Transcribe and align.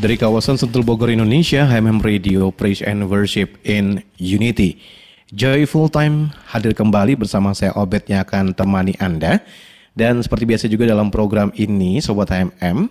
Dari 0.00 0.16
kawasan 0.16 0.56
Sentul 0.56 0.80
Bogor, 0.80 1.12
Indonesia, 1.12 1.68
HMM 1.68 2.00
Radio 2.00 2.48
Praise 2.48 2.80
and 2.80 3.04
Worship 3.12 3.60
in 3.68 4.00
Unity. 4.16 4.80
Joy 5.28 5.68
Full 5.68 5.92
Time 5.92 6.32
hadir 6.48 6.72
kembali 6.72 7.20
bersama 7.20 7.52
saya 7.52 7.76
Obet 7.76 8.08
yang 8.08 8.24
akan 8.24 8.56
temani 8.56 8.96
Anda. 8.96 9.44
Dan 9.92 10.24
seperti 10.24 10.48
biasa 10.48 10.72
juga 10.72 10.88
dalam 10.88 11.12
program 11.12 11.52
ini, 11.52 12.00
Sobat 12.00 12.32
HMM, 12.32 12.88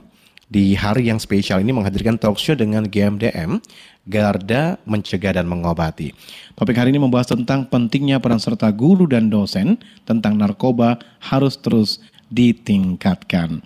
di 0.53 0.77
hari 0.77 1.09
yang 1.09 1.17
spesial 1.17 1.65
ini 1.65 1.73
menghadirkan 1.73 2.21
talk 2.21 2.37
show 2.37 2.53
dengan 2.53 2.85
GMDM, 2.85 3.57
Garda 4.05 4.77
Mencegah 4.85 5.41
dan 5.41 5.49
Mengobati. 5.49 6.13
Topik 6.53 6.77
hari 6.77 6.93
ini 6.93 7.01
membahas 7.01 7.33
tentang 7.33 7.65
pentingnya 7.65 8.21
peran 8.21 8.37
serta 8.37 8.69
guru 8.69 9.09
dan 9.09 9.33
dosen 9.33 9.81
tentang 10.05 10.37
narkoba 10.37 11.01
harus 11.25 11.57
terus 11.57 12.05
ditingkatkan. 12.29 13.65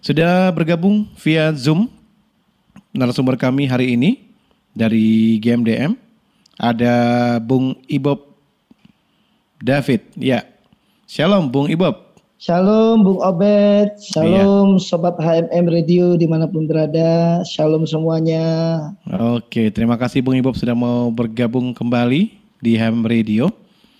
Sudah 0.00 0.48
bergabung 0.56 1.04
via 1.20 1.52
Zoom 1.52 1.97
narasumber 2.98 3.38
kami 3.38 3.70
hari 3.70 3.94
ini 3.94 4.18
dari 4.74 5.38
GMDM 5.38 5.94
ada 6.58 6.94
Bung 7.38 7.78
Ibob 7.86 8.26
David. 9.62 10.02
Ya, 10.18 10.42
Shalom 11.06 11.46
Bung 11.46 11.70
Ibob. 11.70 12.10
Shalom 12.38 13.02
Bung 13.02 13.18
Obed, 13.18 13.98
Shalom 13.98 14.78
iya. 14.78 14.82
Sobat 14.82 15.18
HMM 15.18 15.66
Radio 15.66 16.14
di 16.14 16.26
mana 16.26 16.46
pun 16.46 16.70
berada, 16.70 17.42
Shalom 17.42 17.82
semuanya. 17.82 18.46
Oke, 19.10 19.70
terima 19.74 19.98
kasih 19.98 20.22
Bung 20.22 20.38
Ibob 20.38 20.54
sudah 20.54 20.74
mau 20.74 21.10
bergabung 21.10 21.74
kembali 21.74 22.34
di 22.62 22.78
HMM 22.78 23.06
Radio. 23.06 23.50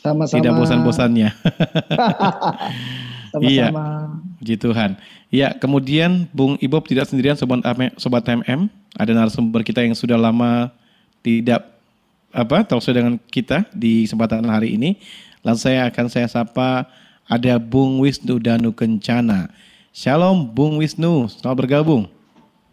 Sama-sama. 0.02 0.38
Tidak 0.38 0.52
bosan-bosannya. 0.54 1.30
Sama-sama. 3.34 3.50
Iya, 3.50 3.74
Puji 4.38 4.54
Tuhan. 4.54 4.94
Ya, 5.34 5.50
kemudian 5.58 6.30
Bung 6.30 6.54
Ibob 6.62 6.86
tidak 6.86 7.10
sendirian 7.10 7.34
Sobat, 7.34 7.62
Sobat 7.98 8.22
MM. 8.22 8.70
Ada 8.94 9.10
narasumber 9.10 9.66
kita 9.66 9.82
yang 9.82 9.98
sudah 9.98 10.14
lama 10.14 10.70
tidak 11.26 11.66
apa 12.30 12.62
talkshow 12.62 12.94
dengan 12.94 13.18
kita 13.18 13.66
di 13.74 14.06
kesempatan 14.06 14.46
hari 14.46 14.78
ini. 14.78 14.94
Langsung 15.42 15.74
saya 15.74 15.90
akan 15.90 16.06
saya 16.06 16.30
sapa 16.30 16.86
ada 17.26 17.58
Bung 17.58 17.98
Wisnu 17.98 18.38
Danu 18.38 18.70
Kencana. 18.70 19.50
Shalom 19.90 20.46
Bung 20.46 20.78
Wisnu, 20.78 21.26
selamat 21.26 21.56
bergabung. 21.66 22.06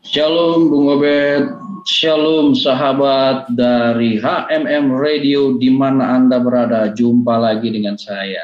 Shalom 0.06 0.70
Bung 0.70 0.94
Obed, 0.94 1.50
Shalom 1.86 2.54
sahabat 2.54 3.50
dari 3.54 4.22
HMM 4.22 4.94
Radio 4.94 5.58
di 5.58 5.74
mana 5.74 6.14
Anda 6.18 6.38
berada. 6.38 6.94
Jumpa 6.94 7.42
lagi 7.42 7.74
dengan 7.74 7.98
saya. 7.98 8.42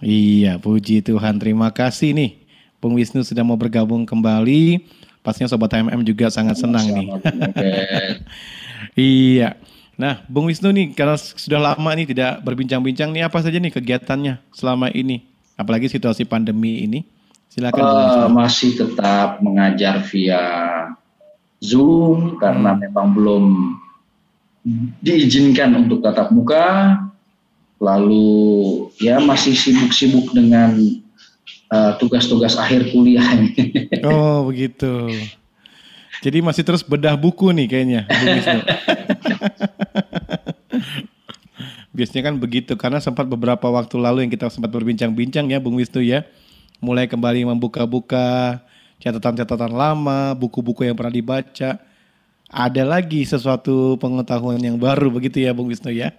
Iya, 0.00 0.56
puji 0.56 1.04
Tuhan. 1.04 1.36
Terima 1.36 1.68
kasih 1.70 2.16
nih 2.16 2.41
Bung 2.82 2.98
Wisnu 2.98 3.22
sudah 3.22 3.46
mau 3.46 3.54
bergabung 3.54 4.02
kembali. 4.02 4.82
Pastinya 5.22 5.46
Sobat 5.46 5.70
HMM 5.70 6.02
juga 6.02 6.26
sangat 6.34 6.58
senang 6.58 6.82
nih. 6.82 7.06
iya. 8.98 9.54
Nah, 9.94 10.26
Bung 10.26 10.50
Wisnu 10.50 10.74
nih, 10.74 10.90
karena 10.98 11.14
sudah 11.14 11.62
lama 11.62 11.90
nih 11.94 12.10
tidak 12.10 12.42
berbincang-bincang 12.42 13.14
nih, 13.14 13.22
apa 13.22 13.38
saja 13.38 13.62
nih 13.62 13.70
kegiatannya 13.70 14.42
selama 14.50 14.90
ini? 14.90 15.22
Apalagi 15.54 15.86
situasi 15.86 16.26
pandemi 16.26 16.82
ini. 16.82 17.06
Silakan. 17.54 17.86
Uh, 17.86 18.28
masih 18.34 18.74
tetap 18.74 19.38
mengajar 19.38 20.02
via 20.10 20.42
Zoom 21.62 22.34
karena 22.42 22.74
hmm. 22.74 22.80
memang 22.82 23.06
belum 23.14 23.44
diizinkan 25.06 25.70
untuk 25.86 26.02
tatap 26.02 26.34
muka. 26.34 26.98
Lalu 27.78 28.90
ya 28.98 29.22
masih 29.22 29.54
sibuk-sibuk 29.54 30.34
dengan 30.34 30.74
tugas-tugas 31.96 32.52
uh, 32.56 32.62
akhir 32.68 32.92
kuliah 32.92 33.24
Oh 34.08 34.44
begitu. 34.48 35.08
Jadi 36.22 36.38
masih 36.44 36.62
terus 36.62 36.84
bedah 36.86 37.16
buku 37.18 37.50
nih 37.50 37.66
kayaknya. 37.66 38.00
Biasanya 41.96 42.22
kan 42.32 42.34
begitu 42.40 42.72
karena 42.78 43.02
sempat 43.02 43.28
beberapa 43.28 43.68
waktu 43.68 43.96
lalu 44.00 44.24
yang 44.24 44.32
kita 44.32 44.48
sempat 44.48 44.72
berbincang-bincang 44.72 45.50
ya 45.50 45.58
Bung 45.58 45.76
Wisnu 45.76 46.00
ya. 46.04 46.24
Mulai 46.78 47.10
kembali 47.10 47.46
membuka-buka 47.46 48.60
catatan-catatan 49.02 49.72
lama, 49.74 50.34
buku-buku 50.38 50.86
yang 50.86 50.94
pernah 50.94 51.14
dibaca. 51.14 51.78
Ada 52.52 52.82
lagi 52.84 53.24
sesuatu 53.24 53.98
pengetahuan 53.98 54.60
yang 54.60 54.78
baru 54.78 55.10
begitu 55.10 55.42
ya 55.42 55.50
Bung 55.56 55.72
Wisnu 55.72 55.90
ya 55.90 56.12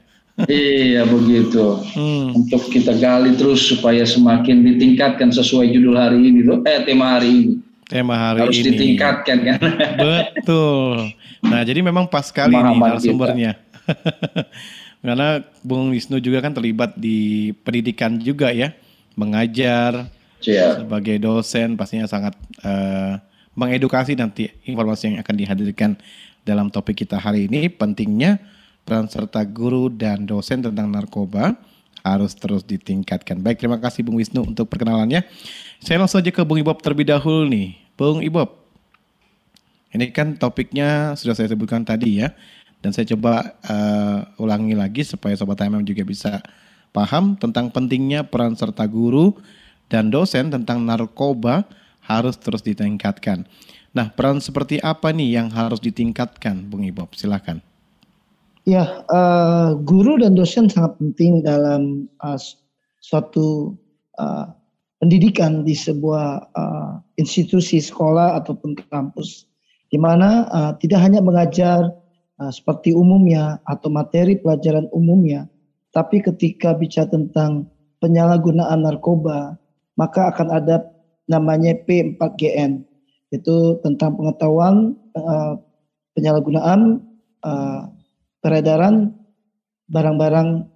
iya 0.50 1.06
begitu. 1.06 1.82
Hmm. 1.94 2.34
Untuk 2.34 2.70
kita 2.74 2.98
gali 2.98 3.38
terus 3.38 3.70
supaya 3.70 4.02
semakin 4.02 4.66
ditingkatkan 4.66 5.30
sesuai 5.30 5.70
judul 5.70 5.96
hari 5.98 6.20
ini 6.30 6.42
tuh, 6.42 6.66
eh 6.66 6.82
tema 6.82 7.18
hari 7.18 7.30
ini. 7.30 7.54
Tema 7.86 8.16
hari 8.18 8.40
Harus 8.42 8.58
ini. 8.58 8.62
Harus 8.64 8.70
ditingkatkan 8.74 9.38
kan. 9.46 9.60
Betul. 10.02 11.14
Nah 11.46 11.62
jadi 11.62 11.80
memang 11.86 12.10
pas 12.10 12.26
sekali 12.26 12.58
nih 12.58 12.78
narasumbernya. 12.80 13.52
Karena 15.04 15.44
Bung 15.60 15.92
Wisnu 15.92 16.24
juga 16.24 16.40
kan 16.40 16.56
terlibat 16.56 16.96
di 16.96 17.52
pendidikan 17.68 18.16
juga 18.16 18.56
ya, 18.56 18.72
mengajar 19.20 20.08
yeah. 20.40 20.80
sebagai 20.80 21.20
dosen 21.20 21.76
pastinya 21.76 22.08
sangat 22.08 22.32
uh, 22.64 23.20
mengedukasi 23.52 24.16
nanti 24.16 24.48
informasi 24.64 25.12
yang 25.12 25.18
akan 25.20 25.36
dihadirkan 25.36 25.92
dalam 26.48 26.72
topik 26.72 27.04
kita 27.04 27.20
hari 27.20 27.52
ini 27.52 27.68
pentingnya 27.68 28.40
peran 28.84 29.08
serta 29.08 29.44
guru 29.48 29.88
dan 29.88 30.28
dosen 30.28 30.64
tentang 30.64 30.92
narkoba 30.92 31.56
harus 32.04 32.36
terus 32.36 32.68
ditingkatkan. 32.68 33.40
Baik, 33.40 33.64
terima 33.64 33.80
kasih 33.80 34.04
Bung 34.04 34.20
Wisnu 34.20 34.44
untuk 34.44 34.68
perkenalannya. 34.68 35.24
Saya 35.80 36.04
langsung 36.04 36.20
saja 36.20 36.32
ke 36.36 36.44
Bung 36.44 36.60
Ibob 36.60 36.84
terlebih 36.84 37.08
dahulu 37.08 37.48
nih. 37.48 37.80
Bung 37.96 38.20
Ibob, 38.20 38.52
ini 39.96 40.12
kan 40.12 40.36
topiknya 40.36 41.16
sudah 41.16 41.34
saya 41.34 41.48
sebutkan 41.48 41.88
tadi 41.88 42.20
ya. 42.20 42.36
Dan 42.84 42.92
saya 42.92 43.08
coba 43.16 43.56
uh, 43.64 44.44
ulangi 44.44 44.76
lagi 44.76 45.08
supaya 45.08 45.32
Sobat 45.40 45.64
HMM 45.64 45.88
juga 45.88 46.04
bisa 46.04 46.44
paham 46.92 47.40
tentang 47.40 47.72
pentingnya 47.72 48.28
peran 48.28 48.60
serta 48.60 48.84
guru 48.92 49.40
dan 49.88 50.12
dosen 50.12 50.52
tentang 50.52 50.84
narkoba 50.84 51.64
harus 52.04 52.36
terus 52.36 52.60
ditingkatkan. 52.60 53.48
Nah, 53.96 54.12
peran 54.12 54.44
seperti 54.44 54.84
apa 54.84 55.16
nih 55.16 55.40
yang 55.40 55.48
harus 55.56 55.80
ditingkatkan, 55.80 56.68
Bung 56.68 56.84
Ibob? 56.84 57.16
Silakan. 57.16 57.64
Ya, 58.64 59.04
uh, 59.12 59.76
guru 59.84 60.24
dan 60.24 60.40
dosen 60.40 60.72
sangat 60.72 60.96
penting 60.96 61.44
dalam 61.44 62.08
uh, 62.24 62.40
suatu 63.04 63.76
uh, 64.16 64.48
pendidikan 65.04 65.68
di 65.68 65.76
sebuah 65.76 66.48
uh, 66.56 67.04
institusi 67.20 67.84
sekolah 67.84 68.40
ataupun 68.40 68.80
kampus, 68.88 69.52
di 69.92 70.00
mana 70.00 70.48
uh, 70.48 70.72
tidak 70.80 71.04
hanya 71.04 71.20
mengajar 71.20 71.92
uh, 72.40 72.52
seperti 72.56 72.96
umumnya 72.96 73.60
atau 73.68 73.92
materi 73.92 74.40
pelajaran 74.40 74.88
umumnya, 74.96 75.44
tapi 75.92 76.24
ketika 76.24 76.72
bicara 76.72 77.12
tentang 77.12 77.68
penyalahgunaan 78.00 78.80
narkoba, 78.80 79.60
maka 80.00 80.32
akan 80.32 80.56
ada 80.56 80.88
namanya 81.28 81.76
P4GN, 81.84 82.80
itu 83.36 83.76
tentang 83.84 84.16
pengetahuan 84.16 84.96
uh, 85.20 85.60
penyalahgunaan 86.16 87.04
uh, 87.44 87.92
peredaran 88.44 89.16
barang-barang 89.88 90.68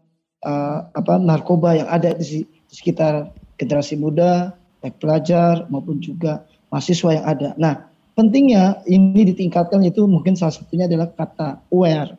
uh, 0.48 0.80
apa 0.96 1.14
narkoba 1.20 1.76
yang 1.76 1.90
ada 1.92 2.16
di, 2.16 2.48
sekitar 2.72 3.36
generasi 3.60 4.00
muda, 4.00 4.56
baik 4.80 5.04
pelajar 5.04 5.68
maupun 5.68 6.00
juga 6.00 6.48
mahasiswa 6.72 7.20
yang 7.20 7.26
ada. 7.28 7.50
Nah, 7.60 7.76
pentingnya 8.16 8.80
ini 8.88 9.28
ditingkatkan 9.28 9.84
itu 9.84 10.08
mungkin 10.08 10.40
salah 10.40 10.56
satunya 10.56 10.88
adalah 10.88 11.12
kata 11.12 11.60
aware, 11.70 12.16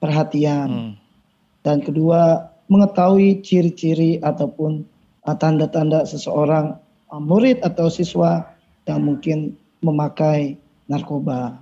perhatian. 0.00 0.68
Hmm. 0.68 0.92
Dan 1.60 1.82
kedua, 1.84 2.48
mengetahui 2.72 3.42
ciri-ciri 3.44 4.22
ataupun 4.24 4.86
uh, 5.28 5.36
tanda-tanda 5.36 6.08
seseorang 6.08 6.80
uh, 7.12 7.20
murid 7.20 7.60
atau 7.60 7.92
siswa 7.92 8.48
yang 8.86 9.02
mungkin 9.02 9.58
memakai 9.82 10.56
narkoba 10.86 11.58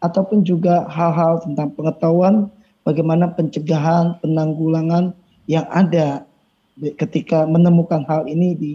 ataupun 0.00 0.46
juga 0.46 0.88
hal-hal 0.88 1.44
tentang 1.44 1.74
pengetahuan 1.76 2.48
bagaimana 2.84 3.32
pencegahan, 3.32 4.18
penanggulangan 4.24 5.12
yang 5.50 5.66
ada 5.70 6.24
ketika 6.96 7.44
menemukan 7.44 8.06
hal 8.08 8.24
ini 8.24 8.56
di 8.56 8.72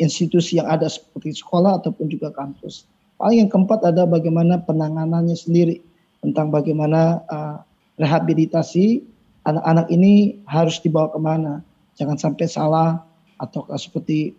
institusi 0.00 0.56
yang 0.56 0.68
ada 0.70 0.88
seperti 0.88 1.36
sekolah 1.36 1.82
ataupun 1.84 2.08
juga 2.08 2.32
kampus. 2.32 2.88
Paling 3.20 3.44
yang 3.44 3.50
keempat 3.52 3.84
ada 3.84 4.08
bagaimana 4.08 4.64
penanganannya 4.64 5.36
sendiri 5.36 5.84
tentang 6.24 6.48
bagaimana 6.48 7.20
uh, 7.28 7.60
rehabilitasi 8.00 9.04
anak-anak 9.44 9.86
ini 9.92 10.40
harus 10.48 10.80
dibawa 10.80 11.12
ke 11.12 11.20
mana. 11.20 11.60
Jangan 12.00 12.16
sampai 12.16 12.46
salah 12.48 13.04
atau 13.36 13.68
seperti 13.76 14.32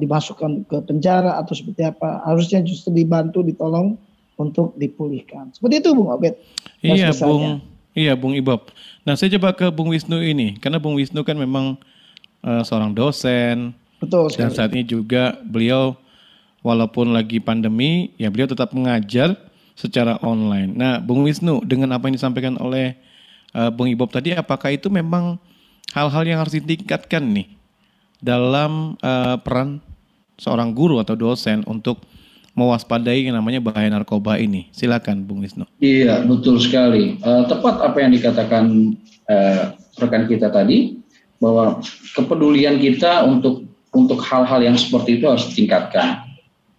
dimasukkan 0.00 0.66
ke 0.66 0.76
penjara 0.88 1.36
atau 1.36 1.52
seperti 1.52 1.84
apa. 1.84 2.24
Harusnya 2.24 2.64
justru 2.64 2.96
dibantu, 2.96 3.44
ditolong 3.44 4.00
untuk 4.40 4.72
dipulihkan. 4.80 5.52
Seperti 5.52 5.84
itu 5.84 5.92
Bung 5.92 6.08
Obed. 6.08 6.34
Iya 6.80 7.12
Bung, 7.12 7.60
iya 7.92 8.12
Bung 8.16 8.36
Ibob. 8.36 8.72
Nah 9.04 9.16
saya 9.16 9.32
coba 9.38 9.52
ke 9.56 9.68
Bung 9.72 9.92
Wisnu 9.92 10.20
ini, 10.20 10.56
karena 10.60 10.80
Bung 10.80 10.96
Wisnu 10.96 11.24
kan 11.24 11.36
memang 11.36 11.80
uh, 12.44 12.62
seorang 12.64 12.92
dosen. 12.92 13.72
Betul. 14.02 14.34
Dan 14.34 14.50
saat 14.50 14.74
ini 14.74 14.82
juga 14.82 15.38
beliau 15.46 15.94
walaupun 16.66 17.14
lagi 17.14 17.38
pandemi, 17.38 18.10
ya 18.18 18.30
beliau 18.30 18.50
tetap 18.50 18.74
mengajar 18.74 19.34
secara 19.78 20.18
online. 20.22 20.74
Nah, 20.74 20.98
Bung 21.02 21.22
Wisnu, 21.26 21.62
dengan 21.66 21.94
apa 21.94 22.10
yang 22.10 22.18
disampaikan 22.18 22.54
oleh 22.58 22.98
uh, 23.54 23.70
Bung 23.70 23.90
Ibob 23.90 24.10
tadi, 24.10 24.34
apakah 24.34 24.74
itu 24.74 24.90
memang 24.90 25.38
hal-hal 25.94 26.22
yang 26.26 26.38
harus 26.42 26.54
ditingkatkan 26.58 27.22
nih 27.22 27.48
dalam 28.22 28.94
uh, 29.02 29.36
peran 29.42 29.82
seorang 30.38 30.74
guru 30.74 30.98
atau 31.02 31.18
dosen 31.18 31.62
untuk 31.66 32.02
mewaspadai 32.52 33.26
yang 33.26 33.36
namanya 33.36 33.60
bahaya 33.64 33.88
narkoba 33.88 34.36
ini? 34.36 34.68
Silakan, 34.76 35.24
Bung 35.24 35.40
Wisnu. 35.40 35.64
Iya, 35.80 36.24
betul 36.24 36.60
sekali. 36.60 37.16
Uh, 37.24 37.48
tepat 37.48 37.80
apa 37.80 37.96
yang 38.00 38.12
dikatakan 38.12 38.96
uh, 39.28 39.72
rekan 39.98 40.28
kita 40.28 40.52
tadi, 40.52 41.00
bahwa 41.42 41.82
kepedulian 42.14 42.78
kita 42.78 43.26
untuk 43.26 43.66
untuk 43.92 44.22
hal-hal 44.24 44.62
yang 44.62 44.78
seperti 44.78 45.20
itu 45.20 45.26
harus 45.28 45.50
ditingkatkan 45.52 46.32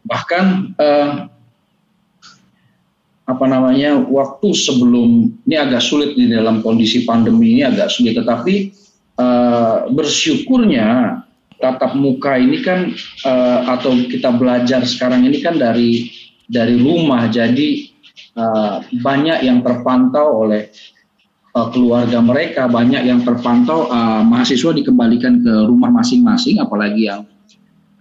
bahkan 0.03 0.75
eh, 0.79 1.11
apa 3.23 3.45
namanya 3.47 4.03
waktu 4.03 4.51
sebelum 4.51 5.31
ini 5.47 5.55
agak 5.55 5.79
sulit 5.79 6.11
di 6.15 6.27
dalam 6.27 6.59
kondisi 6.59 7.07
pandemi 7.07 7.55
ini 7.59 7.63
agak 7.63 7.87
sulit 7.87 8.19
tetapi 8.19 8.55
eh, 9.19 9.75
bersyukurnya 9.91 11.22
tatap 11.63 11.95
muka 11.95 12.35
ini 12.35 12.59
kan 12.59 12.91
eh, 13.23 13.59
atau 13.71 13.95
kita 13.95 14.35
belajar 14.35 14.83
sekarang 14.83 15.23
ini 15.23 15.39
kan 15.39 15.55
dari 15.55 16.11
dari 16.51 16.75
rumah 16.75 17.31
jadi 17.31 17.69
eh, 18.35 18.75
banyak 18.99 19.47
yang 19.47 19.63
terpantau 19.63 20.43
oleh 20.43 20.67
uh, 21.53 21.67
keluarga 21.69 22.19
mereka 22.19 22.65
banyak 22.65 23.05
yang 23.05 23.21
terpantau 23.21 23.87
uh, 23.87 24.21
mahasiswa 24.25 24.73
dikembalikan 24.73 25.41
ke 25.41 25.53
rumah 25.69 25.93
masing-masing 25.93 26.59
apalagi 26.59 27.07
yang 27.09 27.25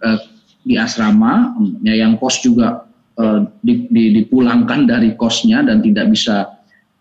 uh, 0.03 0.19
di 0.63 0.79
asrama, 0.79 1.59
ya 1.83 2.07
yang 2.07 2.15
kos 2.23 2.39
juga 2.39 2.87
uh, 3.19 3.43
di, 3.67 3.91
di, 3.91 4.05
dipulangkan 4.23 4.87
dari 4.87 5.19
kosnya 5.19 5.67
dan 5.67 5.83
tidak 5.83 6.15
bisa 6.15 6.55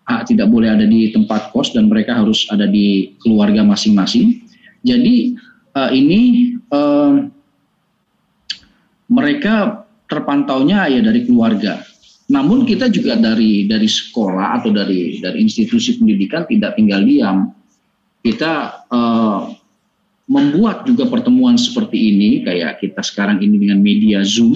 uh, 0.09 0.21
tidak 0.25 0.49
boleh 0.49 0.73
ada 0.73 0.85
di 0.85 1.13
tempat 1.13 1.53
kos 1.53 1.71
dan 1.77 1.87
mereka 1.87 2.17
harus 2.17 2.49
ada 2.49 2.65
di 2.65 3.15
keluarga 3.21 3.61
masing-masing. 3.61 4.43
Jadi 4.81 5.37
uh, 5.75 5.91
ini 5.91 6.53
uh, 6.71 7.27
mereka 9.11 9.85
terpantaunya 10.07 10.87
ya 10.87 10.99
dari 11.03 11.23
keluarga. 11.27 11.83
Namun 12.31 12.63
kita 12.63 12.87
juga 12.87 13.19
dari 13.19 13.67
dari 13.67 13.87
sekolah 13.87 14.63
atau 14.63 14.71
dari 14.71 15.19
dari 15.19 15.43
institusi 15.43 15.99
pendidikan 15.99 16.47
tidak 16.47 16.79
tinggal 16.79 17.03
diam. 17.03 17.51
Kita 18.23 18.85
uh, 18.87 19.51
membuat 20.31 20.87
juga 20.87 21.11
pertemuan 21.11 21.59
seperti 21.59 22.15
ini 22.15 22.47
kayak 22.47 22.79
kita 22.79 23.03
sekarang 23.03 23.43
ini 23.43 23.67
dengan 23.67 23.83
media 23.83 24.23
Zoom 24.23 24.55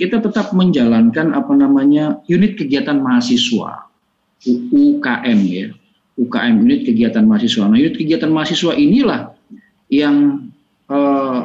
kita 0.00 0.16
tetap 0.16 0.56
menjalankan 0.56 1.36
apa 1.36 1.52
namanya 1.52 2.24
unit 2.24 2.56
kegiatan 2.56 2.96
mahasiswa 2.96 3.84
UKM 4.48 5.40
ya 5.44 5.76
UKM 6.16 6.54
unit 6.56 6.88
kegiatan 6.88 7.20
mahasiswa 7.28 7.68
nah 7.68 7.76
unit 7.76 8.00
kegiatan 8.00 8.32
mahasiswa 8.32 8.72
inilah 8.72 9.36
yang 9.90 10.48
eh, 10.88 11.42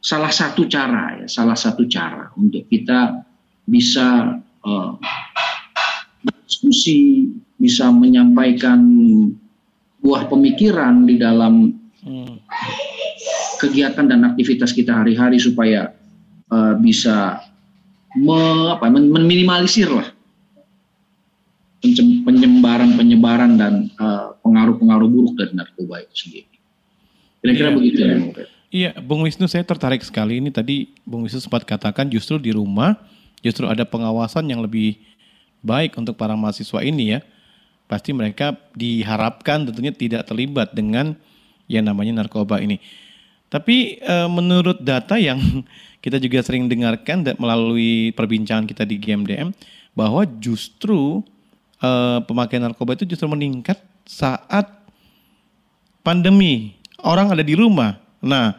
salah 0.00 0.32
satu 0.32 0.64
cara 0.68 1.24
ya 1.24 1.26
salah 1.28 1.56
satu 1.56 1.88
cara 1.88 2.32
untuk 2.36 2.68
kita 2.68 3.24
bisa 3.64 4.38
eh, 4.40 4.92
diskusi 6.44 7.28
bisa 7.60 7.92
menyampaikan 7.92 8.80
buah 10.00 10.28
pemikiran 10.28 11.04
di 11.04 11.20
dalam 11.20 11.80
Hmm. 12.00 12.40
kegiatan 13.60 14.08
dan 14.08 14.24
aktivitas 14.32 14.72
kita 14.72 15.04
hari-hari 15.04 15.36
supaya 15.36 15.92
uh, 16.48 16.72
bisa 16.80 17.44
me, 18.16 18.72
apa, 18.72 18.88
meminimalisir 18.88 19.84
lah 19.92 20.08
penyebaran 22.24 22.96
penyebaran 22.96 23.60
dan 23.60 23.92
uh, 24.00 24.32
pengaruh-pengaruh 24.40 25.08
buruk 25.12 25.36
dari 25.36 25.52
narkoba 25.52 26.08
itu 26.08 26.14
sendiri. 26.24 26.49
Kira-kira 27.40 27.68
ya, 27.72 27.74
begitu 27.74 27.98
ya. 28.00 28.16
Iya, 28.70 28.90
Bung 29.02 29.26
Wisnu 29.26 29.50
saya 29.50 29.66
tertarik 29.66 30.04
sekali 30.06 30.38
ini 30.38 30.54
tadi 30.54 30.94
Bung 31.02 31.26
Wisnu 31.26 31.42
sempat 31.42 31.66
katakan 31.66 32.06
justru 32.06 32.38
di 32.38 32.54
rumah 32.54 32.94
justru 33.42 33.66
ada 33.66 33.82
pengawasan 33.82 34.46
yang 34.46 34.62
lebih 34.62 35.00
baik 35.64 35.96
untuk 35.96 36.14
para 36.14 36.36
mahasiswa 36.36 36.80
ini 36.84 37.18
ya. 37.18 37.20
Pasti 37.90 38.14
mereka 38.14 38.54
diharapkan 38.78 39.66
tentunya 39.66 39.90
tidak 39.90 40.22
terlibat 40.30 40.70
dengan 40.70 41.18
yang 41.66 41.82
namanya 41.86 42.22
narkoba 42.22 42.62
ini. 42.62 42.78
Tapi 43.50 43.98
e, 43.98 44.16
menurut 44.30 44.78
data 44.78 45.18
yang 45.18 45.38
kita 46.04 46.22
juga 46.22 46.38
sering 46.46 46.70
dengarkan 46.70 47.26
melalui 47.34 48.14
perbincangan 48.14 48.70
kita 48.70 48.86
di 48.86 49.02
GMDM 49.02 49.50
bahwa 49.98 50.22
justru 50.38 51.26
e, 51.82 51.90
pemakaian 52.30 52.70
narkoba 52.70 52.94
itu 52.94 53.10
justru 53.10 53.26
meningkat 53.26 53.82
saat 54.06 54.70
pandemi. 56.06 56.79
Orang 57.02 57.32
ada 57.32 57.44
di 57.44 57.54
rumah. 57.56 57.96
Nah, 58.20 58.56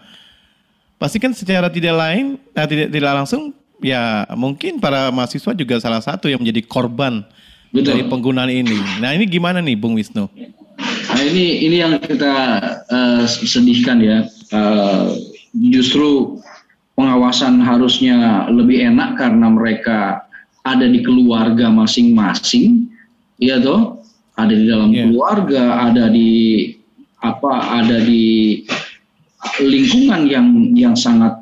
pasti 0.97 1.17
kan 1.21 1.33
secara 1.33 1.69
tidak 1.69 1.95
lain, 1.97 2.37
nah, 2.53 2.65
tidak 2.65 2.89
tidak 2.89 3.13
langsung 3.13 3.53
ya 3.81 4.29
mungkin 4.37 4.77
para 4.77 5.09
mahasiswa 5.09 5.57
juga 5.57 5.81
salah 5.81 6.01
satu 6.01 6.29
yang 6.29 6.37
menjadi 6.41 6.61
korban 6.65 7.25
Betul. 7.73 7.97
dari 7.97 8.03
penggunaan 8.05 8.51
ini. 8.53 8.77
Nah, 9.01 9.13
ini 9.13 9.25
gimana 9.25 9.61
nih 9.61 9.77
Bung 9.77 9.97
Wisnu? 9.97 10.29
Nah 11.11 11.21
ini 11.21 11.65
ini 11.67 11.77
yang 11.81 11.97
kita 12.01 12.33
uh, 12.89 13.23
sedihkan 13.27 14.01
ya. 14.01 14.25
Uh, 14.51 15.13
justru 15.71 16.39
pengawasan 16.95 17.59
harusnya 17.61 18.47
lebih 18.49 18.81
enak 18.87 19.19
karena 19.19 19.47
mereka 19.51 20.25
ada 20.61 20.85
di 20.85 21.01
keluarga 21.01 21.73
masing-masing, 21.73 22.85
ya 23.41 23.57
toh, 23.57 24.01
ada 24.37 24.53
di 24.53 24.65
dalam 24.69 24.93
yeah. 24.93 25.09
keluarga, 25.09 25.89
ada 25.89 26.05
di 26.13 26.29
apa, 27.21 27.81
ada 27.81 28.01
di 28.01 28.65
lingkungan 29.61 30.25
yang 30.25 30.47
yang 30.73 30.95
sangat 30.97 31.37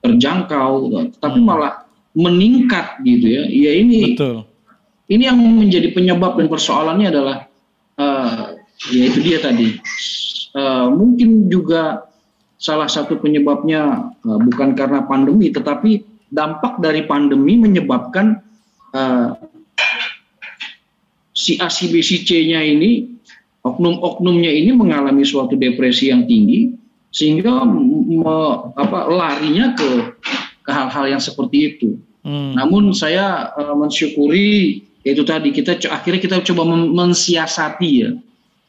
terjangkau, 0.00 0.90
tapi 1.18 1.38
hmm. 1.42 1.46
malah 1.46 1.82
meningkat 2.14 3.02
gitu 3.02 3.26
ya. 3.26 3.42
Ya 3.50 3.72
ini, 3.76 4.14
Betul. 4.14 4.46
ini 5.10 5.22
yang 5.26 5.38
menjadi 5.38 5.90
penyebab 5.92 6.38
dan 6.38 6.46
persoalannya 6.46 7.08
adalah 7.10 7.36
uh, 8.00 8.56
ya 8.92 9.04
itu 9.08 9.18
dia 9.24 9.38
tadi 9.40 9.80
uh, 10.54 10.92
mungkin 10.92 11.48
juga 11.48 12.06
salah 12.56 12.88
satu 12.88 13.20
penyebabnya 13.20 14.12
uh, 14.24 14.38
bukan 14.40 14.76
karena 14.76 15.04
pandemi 15.04 15.52
tetapi 15.52 16.04
dampak 16.28 16.80
dari 16.80 17.04
pandemi 17.04 17.56
menyebabkan 17.60 18.40
uh, 18.92 19.36
si 21.36 21.60
A 21.60 21.68
si 21.68 21.92
B 21.92 22.00
si 22.00 22.24
C-nya 22.24 22.64
ini 22.64 23.15
oknum-oknumnya 23.66 24.52
ini 24.54 24.70
mengalami 24.70 25.26
suatu 25.26 25.58
depresi 25.58 26.14
yang 26.14 26.22
tinggi 26.30 26.70
sehingga 27.10 27.66
me, 27.66 28.36
apa 28.78 29.10
larinya 29.10 29.74
ke 29.74 30.14
ke 30.62 30.70
hal-hal 30.70 31.06
yang 31.10 31.22
seperti 31.22 31.74
itu. 31.74 31.98
Hmm. 32.26 32.54
Namun 32.58 32.94
saya 32.94 33.50
uh, 33.54 33.74
mensyukuri 33.74 34.82
itu 35.06 35.22
tadi 35.22 35.54
kita 35.54 35.78
akhirnya 35.86 36.18
kita 36.18 36.36
coba 36.42 36.66
mensiasati 36.66 37.90
ya 37.94 38.10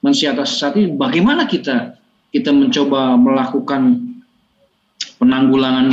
mensiasati 0.06 0.94
bagaimana 0.94 1.50
kita 1.50 1.98
kita 2.30 2.54
mencoba 2.54 3.18
melakukan 3.18 4.14
penanggulangan 5.18 5.90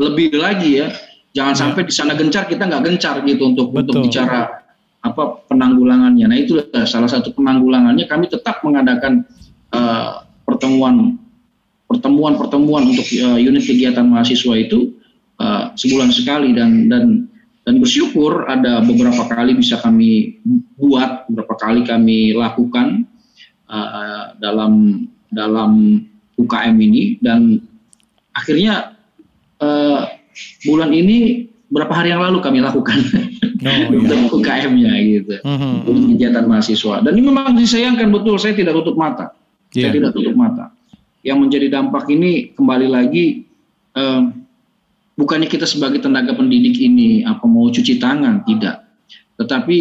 lebih 0.00 0.32
lagi 0.40 0.80
ya 0.80 0.88
jangan 1.36 1.52
ya. 1.52 1.60
sampai 1.60 1.82
di 1.84 1.92
sana 1.92 2.16
gencar 2.16 2.48
kita 2.48 2.64
nggak 2.64 2.84
gencar 2.88 3.20
gitu 3.28 3.52
untuk 3.52 3.76
Betul. 3.76 3.84
untuk 3.84 3.94
bicara 4.08 4.64
apa 5.00 5.48
penanggulangannya. 5.48 6.26
Nah 6.28 6.38
itu 6.38 6.60
salah 6.84 7.08
satu 7.08 7.32
penanggulangannya. 7.32 8.04
Kami 8.04 8.28
tetap 8.28 8.60
mengadakan 8.60 9.24
uh, 9.72 10.24
pertemuan 10.44 11.16
pertemuan 11.88 12.36
pertemuan 12.36 12.84
untuk 12.86 13.08
uh, 13.24 13.40
unit 13.40 13.64
kegiatan 13.64 14.04
mahasiswa 14.04 14.54
itu 14.60 14.94
uh, 15.40 15.72
sebulan 15.74 16.12
sekali. 16.12 16.52
Dan 16.52 16.92
dan 16.92 17.26
dan 17.64 17.80
bersyukur 17.80 18.44
ada 18.44 18.84
beberapa 18.84 19.24
kali 19.24 19.56
bisa 19.56 19.80
kami 19.80 20.40
buat 20.76 21.28
beberapa 21.32 21.56
kali 21.56 21.80
kami 21.88 22.36
lakukan 22.36 23.08
uh, 23.72 24.36
dalam 24.36 25.04
dalam 25.32 26.04
UKM 26.36 26.76
ini. 26.76 27.16
Dan 27.24 27.56
akhirnya 28.36 29.00
uh, 29.64 30.06
bulan 30.68 30.92
ini 30.92 31.49
berapa 31.70 31.92
hari 31.94 32.10
yang 32.10 32.20
lalu 32.20 32.42
kami 32.42 32.58
lakukan. 32.58 32.98
Oh, 33.62 33.94
untuk 34.02 34.42
iya. 34.42 34.66
UKM-nya 34.66 34.92
gitu. 35.06 35.34
Mm-hmm. 35.46 35.74
untuk 35.86 36.04
kegiatan 36.14 36.44
mahasiswa. 36.44 36.94
Dan 37.06 37.12
ini 37.16 37.24
memang 37.30 37.54
disayangkan 37.54 38.10
betul. 38.10 38.36
Saya 38.36 38.52
tidak 38.58 38.74
tutup 38.82 38.98
mata. 38.98 39.32
Yeah. 39.70 39.88
saya 39.88 40.02
tidak 40.02 40.10
tutup 40.12 40.34
mata. 40.34 40.74
Yang 41.22 41.38
menjadi 41.46 41.66
dampak 41.70 42.10
ini 42.10 42.50
kembali 42.58 42.88
lagi 42.90 43.46
um, 43.94 44.42
bukannya 45.14 45.46
kita 45.46 45.68
sebagai 45.68 46.02
tenaga 46.02 46.34
pendidik 46.34 46.74
ini 46.82 47.22
apa 47.22 47.46
mau 47.46 47.70
cuci 47.70 48.02
tangan? 48.02 48.42
Tidak. 48.42 48.76
Tetapi 49.38 49.78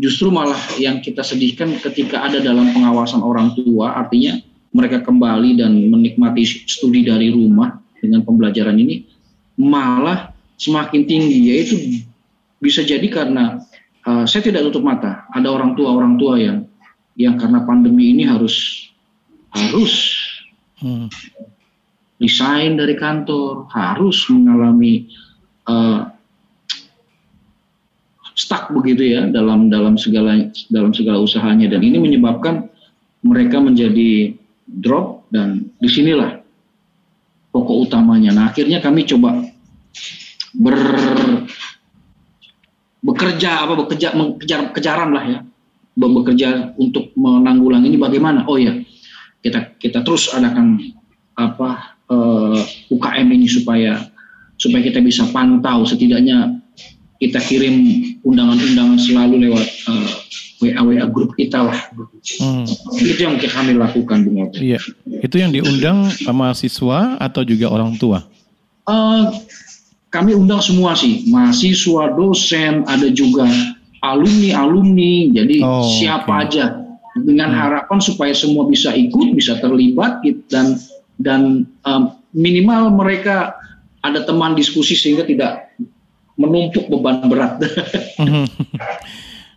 justru 0.00 0.32
malah 0.32 0.58
yang 0.80 1.04
kita 1.04 1.20
sedihkan 1.20 1.76
ketika 1.78 2.24
ada 2.24 2.40
dalam 2.40 2.72
pengawasan 2.72 3.20
orang 3.20 3.52
tua 3.52 3.92
artinya 3.92 4.40
mereka 4.72 5.04
kembali 5.04 5.60
dan 5.60 5.76
menikmati 5.92 6.48
studi 6.48 7.04
dari 7.04 7.28
rumah 7.28 7.76
dengan 8.00 8.24
pembelajaran 8.24 8.72
ini 8.80 9.04
malah 9.60 10.31
semakin 10.62 11.02
tinggi 11.10 11.38
yaitu 11.50 11.76
bisa 12.62 12.86
jadi 12.86 13.02
karena 13.10 13.58
uh, 14.06 14.22
saya 14.22 14.46
tidak 14.46 14.70
tutup 14.70 14.86
mata 14.86 15.26
ada 15.34 15.50
orang 15.50 15.74
tua 15.74 15.90
orang 15.90 16.14
tua 16.14 16.38
yang 16.38 16.70
yang 17.18 17.34
karena 17.34 17.66
pandemi 17.66 18.14
ini 18.14 18.22
harus 18.22 18.86
harus 19.50 20.14
hmm. 20.78 21.10
resign 22.22 22.78
dari 22.78 22.94
kantor 22.94 23.66
harus 23.74 24.22
mengalami 24.30 25.10
uh, 25.66 26.06
stuck 28.38 28.70
begitu 28.70 29.18
ya 29.18 29.26
dalam 29.28 29.66
dalam 29.66 29.98
segala 29.98 30.46
dalam 30.70 30.94
segala 30.94 31.18
usahanya 31.18 31.66
dan 31.66 31.82
ini 31.82 31.98
menyebabkan 31.98 32.70
mereka 33.26 33.58
menjadi 33.58 34.38
drop 34.66 35.26
dan 35.34 35.68
di 35.82 35.90
sinilah 35.90 36.40
pokok 37.52 37.90
utamanya. 37.90 38.32
Nah 38.32 38.44
akhirnya 38.50 38.80
kami 38.80 39.04
coba 39.04 39.44
ber 40.56 40.76
bekerja 43.02 43.66
apa 43.66 43.74
bekerja 43.74 44.14
mengejar 44.14 44.70
kejaran 44.70 45.10
lah 45.10 45.24
ya 45.26 45.38
bekerja 45.96 46.72
untuk 46.80 47.12
menanggulangi 47.18 47.92
ini 47.92 47.98
bagaimana 48.00 48.48
oh 48.48 48.56
ya 48.56 48.72
kita 49.42 49.76
kita 49.76 50.00
terus 50.06 50.30
adakan 50.32 50.80
apa 51.36 51.98
uh, 52.08 52.56
eh, 52.56 52.92
UKM 52.94 53.28
ini 53.32 53.50
supaya 53.50 54.06
supaya 54.56 54.80
kita 54.84 55.02
bisa 55.02 55.26
pantau 55.34 55.82
setidaknya 55.82 56.62
kita 57.18 57.38
kirim 57.42 58.02
undangan-undangan 58.22 58.98
selalu 58.98 59.50
lewat 59.50 59.68
uh, 59.90 60.10
WA 60.62 60.78
WA 60.78 61.06
grup 61.10 61.34
kita 61.34 61.58
lah. 61.66 61.78
Hmm. 62.38 62.66
Itu 62.94 63.18
yang 63.18 63.38
kami 63.38 63.74
lakukan 63.74 64.26
Bung 64.26 64.50
Iya. 64.54 64.78
Itu 65.22 65.42
yang 65.42 65.50
diundang 65.50 66.06
mahasiswa 66.30 67.18
atau 67.18 67.42
juga 67.42 67.66
orang 67.70 67.98
tua? 67.98 68.22
Uh, 68.86 69.30
kami 70.12 70.36
undang 70.36 70.60
semua 70.60 70.92
sih, 70.92 71.24
mahasiswa, 71.32 72.12
dosen, 72.12 72.84
ada 72.84 73.08
juga 73.08 73.48
alumni-alumni, 74.04 75.32
jadi 75.32 75.56
oh, 75.64 75.88
siapa 75.88 76.28
okay. 76.28 76.42
aja 76.52 76.64
dengan 77.16 77.50
hmm. 77.52 77.58
harapan 77.58 77.98
supaya 78.04 78.36
semua 78.36 78.68
bisa 78.68 78.92
ikut, 78.92 79.32
bisa 79.32 79.56
terlibat 79.58 80.20
gitu, 80.20 80.44
dan 80.52 80.76
dan 81.16 81.64
um, 81.88 82.12
minimal 82.36 82.92
mereka 82.92 83.56
ada 84.04 84.20
teman 84.28 84.52
diskusi 84.52 84.98
sehingga 84.98 85.24
tidak 85.24 85.72
menumpuk 86.36 86.92
beban 86.92 87.24
berat. 87.32 87.56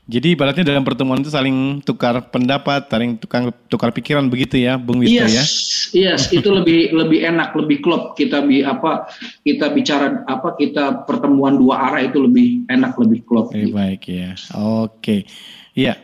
Jadi 0.05 0.38
ibaratnya 0.38 0.62
dalam 0.62 0.85
pertemuan 0.85 1.17
itu 1.17 1.33
saling 1.33 1.81
tukar 1.81 2.29
pendapat, 2.29 2.85
saling 2.85 3.17
tukar 3.17 3.50
tukar 3.65 3.89
pikiran 3.89 4.29
begitu 4.29 4.62
ya, 4.62 4.77
Bung 4.77 5.01
Wisnu 5.01 5.25
yes, 5.25 5.33
ya. 5.33 6.13
Yes, 6.13 6.29
itu 6.29 6.45
lebih 6.45 6.93
lebih 6.93 7.25
enak, 7.25 7.57
lebih 7.57 7.81
klop 7.81 8.13
kita 8.13 8.45
bi 8.45 8.62
apa 8.62 9.09
kita 9.41 9.74
bicara 9.74 10.21
apa 10.29 10.53
kita 10.62 11.09
pertemuan 11.09 11.57
dua 11.57 11.89
arah 11.89 12.05
itu 12.05 12.21
lebih 12.21 12.69
enak, 12.69 12.93
lebih 13.01 13.25
klop. 13.25 13.50
Gitu. 13.50 13.74
baik 13.74 14.05
ya. 14.05 14.38
Oke. 14.53 15.25
Iya. 15.74 15.97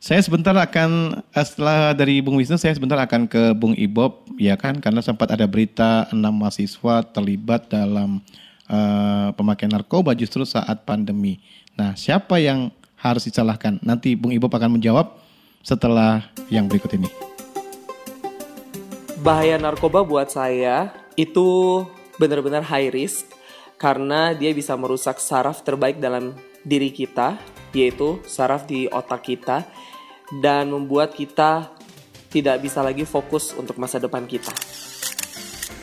Saya 0.00 0.24
sebentar 0.24 0.56
akan 0.56 1.20
setelah 1.30 1.92
dari 1.92 2.24
Bung 2.24 2.40
Wisnu 2.40 2.56
saya 2.56 2.72
sebentar 2.72 2.96
akan 2.98 3.28
ke 3.28 3.52
Bung 3.52 3.76
Ibob 3.76 4.32
ya 4.40 4.56
kan 4.56 4.80
karena 4.80 5.04
sempat 5.04 5.28
ada 5.28 5.44
berita 5.44 6.08
enam 6.08 6.40
mahasiswa 6.40 7.04
terlibat 7.04 7.68
dalam 7.68 8.18
uh, 8.66 9.28
pemakaian 9.36 9.70
narkoba 9.70 10.16
justru 10.16 10.42
saat 10.48 10.88
pandemi. 10.88 11.38
Nah, 11.76 11.94
siapa 11.94 12.42
yang 12.42 12.72
harus 13.02 13.26
disalahkan? 13.26 13.82
Nanti 13.82 14.14
Bung 14.14 14.30
Ibu 14.30 14.46
akan 14.46 14.78
menjawab 14.78 15.18
setelah 15.66 16.30
yang 16.46 16.70
berikut 16.70 16.94
ini. 16.94 17.10
Bahaya 19.22 19.58
narkoba 19.58 20.06
buat 20.06 20.30
saya 20.30 20.94
itu 21.18 21.82
benar-benar 22.18 22.62
high 22.66 22.90
risk 22.94 23.26
karena 23.78 24.30
dia 24.34 24.54
bisa 24.54 24.78
merusak 24.78 25.18
saraf 25.18 25.66
terbaik 25.66 25.98
dalam 25.98 26.38
diri 26.62 26.94
kita, 26.94 27.38
yaitu 27.74 28.22
saraf 28.26 28.66
di 28.70 28.86
otak 28.86 29.26
kita 29.26 29.66
dan 30.38 30.70
membuat 30.70 31.14
kita 31.14 31.74
tidak 32.30 32.62
bisa 32.62 32.80
lagi 32.80 33.02
fokus 33.02 33.52
untuk 33.58 33.76
masa 33.76 33.98
depan 33.98 34.24
kita. 34.24 34.54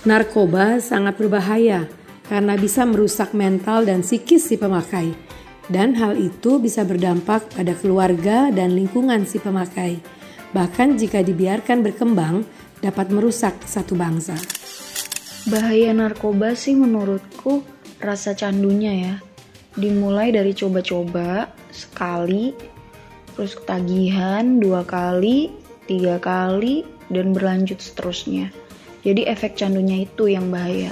Narkoba 0.07 0.79
sangat 0.79 1.19
berbahaya 1.19 1.91
karena 2.31 2.55
bisa 2.55 2.87
merusak 2.87 3.35
mental 3.35 3.83
dan 3.83 3.99
psikis 3.99 4.47
si 4.47 4.55
pemakai 4.55 5.11
dan 5.69 5.93
hal 5.95 6.17
itu 6.17 6.57
bisa 6.57 6.81
berdampak 6.81 7.53
pada 7.53 7.77
keluarga 7.77 8.49
dan 8.49 8.73
lingkungan 8.73 9.23
si 9.23 9.37
pemakai. 9.37 10.01
Bahkan 10.49 10.97
jika 10.97 11.21
dibiarkan 11.21 11.85
berkembang, 11.85 12.41
dapat 12.81 13.13
merusak 13.13 13.53
satu 13.69 13.93
bangsa. 13.93 14.33
Bahaya 15.47 15.93
narkoba 15.93 16.57
sih 16.57 16.73
menurutku 16.73 17.61
rasa 18.01 18.33
candunya 18.33 18.93
ya. 18.97 19.15
Dimulai 19.77 20.33
dari 20.33 20.57
coba-coba 20.57 21.53
sekali, 21.69 22.51
terus 23.37 23.53
ketagihan 23.53 24.57
dua 24.57 24.81
kali, 24.81 25.53
tiga 25.85 26.17
kali, 26.17 26.81
dan 27.13 27.31
berlanjut 27.31 27.77
seterusnya. 27.77 28.49
Jadi 29.05 29.29
efek 29.29 29.55
candunya 29.55 30.03
itu 30.03 30.27
yang 30.27 30.49
bahaya 30.49 30.91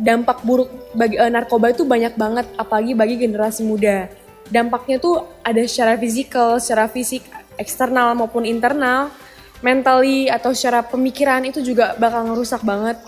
dampak 0.00 0.40
buruk 0.42 0.72
bagi 0.96 1.20
uh, 1.20 1.28
narkoba 1.28 1.76
itu 1.76 1.84
banyak 1.84 2.16
banget 2.16 2.48
apalagi 2.56 2.96
bagi 2.96 3.20
generasi 3.20 3.62
muda. 3.62 4.08
Dampaknya 4.48 4.98
tuh 4.98 5.28
ada 5.44 5.60
secara 5.68 5.94
fisikal, 6.00 6.58
secara 6.58 6.88
fisik 6.90 7.22
eksternal 7.60 8.16
maupun 8.16 8.48
internal, 8.48 9.12
mentally 9.60 10.26
atau 10.26 10.50
secara 10.56 10.82
pemikiran 10.82 11.44
itu 11.44 11.60
juga 11.60 11.94
bakal 12.00 12.32
ngerusak 12.32 12.64
banget. 12.64 12.98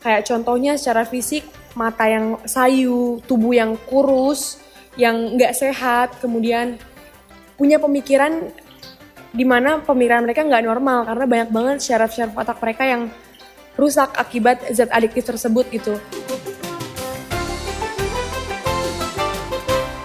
Kayak 0.00 0.26
contohnya 0.26 0.72
secara 0.80 1.04
fisik 1.04 1.44
mata 1.76 2.08
yang 2.08 2.40
sayu, 2.48 3.20
tubuh 3.28 3.54
yang 3.54 3.76
kurus, 3.86 4.58
yang 4.96 5.36
nggak 5.36 5.54
sehat, 5.54 6.18
kemudian 6.18 6.80
punya 7.60 7.76
pemikiran 7.76 8.48
di 9.30 9.44
mana 9.46 9.78
pemikiran 9.78 10.26
mereka 10.26 10.42
nggak 10.42 10.64
normal 10.66 11.06
karena 11.06 11.24
banyak 11.28 11.50
banget 11.54 11.76
syaraf-syaraf 11.86 12.34
otak 12.34 12.58
mereka 12.58 12.82
yang 12.82 13.02
rusak 13.78 14.14
akibat 14.18 14.62
zat 14.72 14.90
adiktif 14.90 15.26
tersebut 15.26 15.66
gitu. 15.70 15.94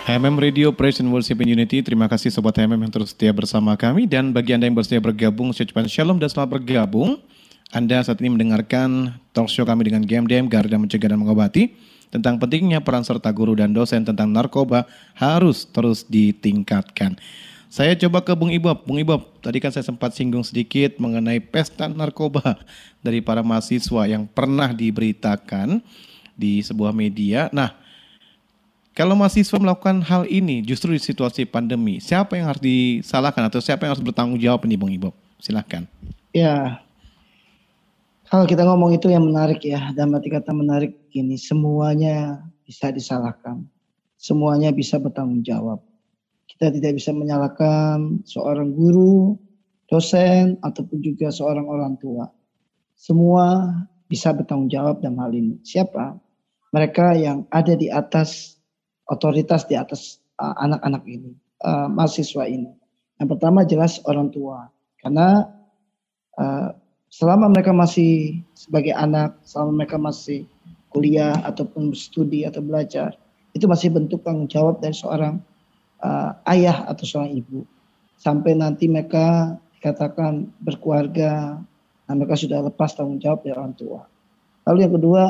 HMM 0.05 0.37
Radio 0.37 0.69
Praise 0.69 1.01
and 1.01 1.09
Worship 1.09 1.41
in 1.41 1.57
Unity. 1.57 1.81
Terima 1.81 2.05
kasih 2.05 2.29
Sobat 2.29 2.55
HMM 2.55 2.77
yang 2.77 2.93
terus 2.93 3.11
setia 3.11 3.33
bersama 3.33 3.73
kami. 3.73 4.05
Dan 4.05 4.31
bagi 4.31 4.53
Anda 4.53 4.69
yang 4.69 4.77
bersedia 4.77 5.01
bergabung, 5.01 5.49
saya 5.49 5.65
ucapkan 5.65 5.89
shalom 5.89 6.21
dan 6.21 6.29
selamat 6.29 6.61
bergabung. 6.61 7.17
Anda 7.73 8.05
saat 8.05 8.21
ini 8.21 8.31
mendengarkan 8.31 9.17
talk 9.33 9.49
show 9.49 9.65
kami 9.65 9.89
dengan 9.89 10.05
GMDM, 10.05 10.45
Garda 10.47 10.77
Mencegah 10.77 11.09
dan 11.09 11.19
Mengobati. 11.19 11.73
Tentang 12.13 12.39
pentingnya 12.39 12.79
peran 12.79 13.03
serta 13.03 13.33
guru 13.33 13.57
dan 13.57 13.75
dosen 13.75 14.05
tentang 14.05 14.31
narkoba 14.31 14.87
harus 15.17 15.67
terus 15.67 16.07
ditingkatkan. 16.07 17.19
Saya 17.69 17.97
coba 17.97 18.23
ke 18.23 18.31
Bung 18.37 18.53
Ibob. 18.53 18.85
Bung 18.87 18.99
Ibob, 19.01 19.25
tadi 19.41 19.59
kan 19.59 19.73
saya 19.73 19.83
sempat 19.83 20.15
singgung 20.15 20.45
sedikit 20.45 20.95
mengenai 21.01 21.43
pesta 21.43 21.89
narkoba 21.91 22.61
dari 23.05 23.19
para 23.19 23.43
mahasiswa 23.43 24.07
yang 24.07 24.23
pernah 24.29 24.71
diberitakan 24.71 25.83
di 26.37 26.63
sebuah 26.63 26.95
media. 26.95 27.51
Nah, 27.51 27.73
kalau 28.95 29.17
mahasiswa 29.19 29.59
melakukan 29.59 29.99
hal 30.07 30.23
ini 30.31 30.63
justru 30.63 30.95
di 30.95 31.01
situasi 31.03 31.43
pandemi, 31.43 31.99
siapa 31.99 32.39
yang 32.39 32.47
harus 32.47 32.63
disalahkan 32.63 33.43
atau 33.51 33.59
siapa 33.59 33.83
yang 33.83 33.91
harus 33.97 34.05
bertanggung 34.05 34.39
jawab 34.39 34.63
nih 34.63 34.79
Bung 34.79 34.93
Ibob? 34.95 35.15
Silahkan. 35.43 35.83
Ya, 36.31 36.79
kalau 38.25 38.49
kita 38.49 38.65
ngomong 38.65 38.97
itu 38.97 39.07
yang 39.11 39.29
menarik 39.29 39.61
ya, 39.61 39.93
dan 39.93 40.09
arti 40.17 40.33
kata 40.33 40.49
menarik 40.49 40.97
gini, 41.13 41.37
semuanya 41.37 42.41
bisa 42.65 42.89
disalahkan, 42.89 43.61
semuanya 44.17 44.73
bisa 44.73 44.97
bertanggung 44.97 45.45
jawab. 45.45 45.79
Kita 46.55 46.71
tidak 46.71 46.95
bisa 46.95 47.11
menyalahkan 47.11 48.23
seorang 48.23 48.71
guru, 48.71 49.35
dosen, 49.91 50.55
ataupun 50.63 51.03
juga 51.03 51.27
seorang 51.27 51.67
orang 51.67 51.99
tua. 51.99 52.31
Semua 52.95 53.75
bisa 54.07 54.31
bertanggung 54.31 54.71
jawab 54.71 55.03
dalam 55.03 55.19
hal 55.19 55.35
ini. 55.35 55.59
Siapa? 55.67 56.15
Mereka 56.71 57.19
yang 57.19 57.43
ada 57.51 57.75
di 57.75 57.91
atas 57.91 58.55
otoritas 59.11 59.67
di 59.67 59.75
atas 59.75 60.23
uh, 60.39 60.55
anak-anak 60.63 61.03
uh, 61.03 61.11
ini, 61.11 61.31
uh, 61.67 61.87
mahasiswa 61.91 62.47
ini. 62.47 62.71
Yang 63.19 63.29
pertama 63.35 63.67
jelas 63.67 63.99
orang 64.07 64.31
tua, 64.31 64.71
karena 64.99 65.47
uh, 66.39 66.71
selama 67.11 67.51
mereka 67.51 67.71
masih 67.71 68.43
sebagai 68.55 68.91
anak, 68.91 69.39
selama 69.43 69.83
mereka 69.83 69.95
masih 69.99 70.47
kuliah 70.91 71.35
ataupun 71.43 71.91
studi 71.91 72.47
atau 72.47 72.63
belajar, 72.63 73.15
itu 73.55 73.67
masih 73.67 73.91
bentuk 73.91 74.23
tanggung 74.23 74.47
jawab 74.47 74.79
dari 74.79 74.95
seorang 74.95 75.39
uh, 76.03 76.35
ayah 76.49 76.87
atau 76.89 77.05
seorang 77.05 77.37
ibu. 77.37 77.63
Sampai 78.19 78.57
nanti 78.57 78.89
mereka 78.89 79.59
dikatakan 79.77 80.49
berkeluarga, 80.65 81.61
nah 82.09 82.13
mereka 82.17 82.39
sudah 82.39 82.65
lepas 82.65 82.97
tanggung 82.97 83.21
jawab 83.21 83.45
dari 83.45 83.53
orang 83.53 83.75
tua. 83.77 84.01
Lalu 84.65 84.77
yang 84.89 84.93
kedua, 84.97 85.23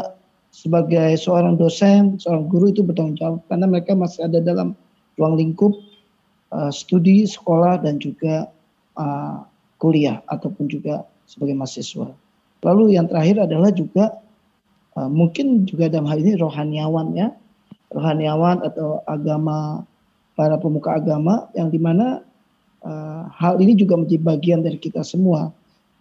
sebagai 0.56 1.20
seorang 1.20 1.60
dosen, 1.60 2.16
seorang 2.16 2.48
guru 2.48 2.72
itu 2.72 2.80
bertanggung 2.80 3.20
jawab 3.20 3.44
karena 3.52 3.68
mereka 3.68 3.92
masih 3.92 4.24
ada 4.24 4.40
dalam 4.40 4.72
ruang 5.20 5.36
lingkup 5.36 5.76
uh, 6.56 6.72
studi, 6.72 7.28
sekolah 7.28 7.84
dan 7.84 8.00
juga 8.00 8.48
uh, 8.96 9.44
kuliah 9.84 10.24
ataupun 10.32 10.72
juga 10.72 11.04
sebagai 11.28 11.60
mahasiswa. 11.60 12.16
Lalu 12.64 12.96
yang 12.96 13.12
terakhir 13.12 13.44
adalah 13.44 13.76
juga 13.76 14.16
uh, 14.96 15.12
mungkin 15.12 15.68
juga 15.68 15.92
dalam 15.92 16.08
hal 16.08 16.24
ini 16.24 16.40
rohaniawan 16.40 17.12
ya, 17.12 17.36
rohaniawan 17.92 18.64
atau 18.64 19.04
agama 19.04 19.84
para 20.36 20.60
pemuka 20.60 21.00
agama 21.00 21.48
yang 21.56 21.72
di 21.72 21.80
mana 21.80 22.22
uh, 22.84 23.24
hal 23.32 23.58
ini 23.64 23.74
juga 23.74 23.96
menjadi 23.96 24.22
bagian 24.22 24.60
dari 24.62 24.78
kita 24.78 25.02
semua, 25.02 25.50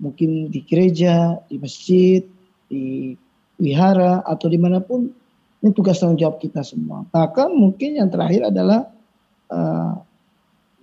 mungkin 0.02 0.50
di 0.50 0.60
gereja, 0.66 1.38
di 1.46 1.56
masjid, 1.56 2.20
di 2.66 3.14
wihara 3.62 4.26
atau 4.26 4.50
di 4.50 4.58
mana 4.58 4.82
pun 4.82 5.08
ini 5.62 5.70
tugas 5.72 6.02
tanggung 6.02 6.20
jawab 6.20 6.42
kita 6.42 6.60
semua. 6.60 7.06
Bahkan 7.08 7.54
mungkin 7.54 7.96
yang 7.96 8.12
terakhir 8.12 8.52
adalah 8.52 8.90
uh, 9.48 9.96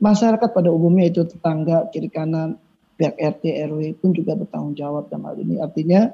masyarakat 0.01 0.49
pada 0.49 0.73
umumnya 0.73 1.11
itu 1.11 1.21
tetangga 1.27 1.91
kiri 1.93 2.09
kanan 2.09 2.57
pihak 2.97 3.13
RT 3.19 3.43
RW 3.69 3.81
pun 4.01 4.15
juga 4.17 4.33
bertanggung 4.33 4.73
jawab 4.73 5.11
dalam 5.13 5.29
hal 5.29 5.37
ini. 5.37 5.61
Artinya 5.61 6.09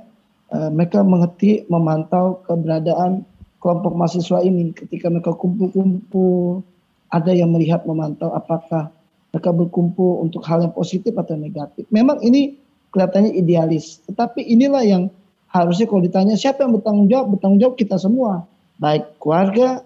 uh, 0.52 0.68
mereka 0.74 1.00
mengerti 1.06 1.64
memantau 1.72 2.44
keberadaan 2.44 3.24
kelompok 3.64 3.94
mahasiswa 3.96 4.44
ini 4.44 4.76
ketika 4.76 5.08
mereka 5.08 5.32
kumpul-kumpul 5.34 6.62
ada 7.08 7.32
yang 7.32 7.52
melihat 7.52 7.84
memantau 7.88 8.32
apakah 8.36 8.92
mereka 9.32 9.52
berkumpul 9.54 10.24
untuk 10.24 10.42
hal 10.48 10.64
yang 10.64 10.74
positif 10.74 11.14
atau 11.14 11.38
negatif. 11.38 11.86
Memang 11.94 12.24
ini 12.24 12.58
kelihatannya 12.92 13.36
idealis, 13.36 14.02
tetapi 14.08 14.42
inilah 14.44 14.84
yang 14.84 15.04
harusnya 15.52 15.86
kalau 15.88 16.02
ditanya 16.04 16.36
siapa 16.36 16.64
yang 16.64 16.76
bertanggung 16.76 17.08
jawab, 17.08 17.38
bertanggung 17.38 17.60
jawab 17.62 17.76
kita 17.80 17.96
semua, 18.00 18.48
baik 18.82 19.20
keluarga, 19.22 19.84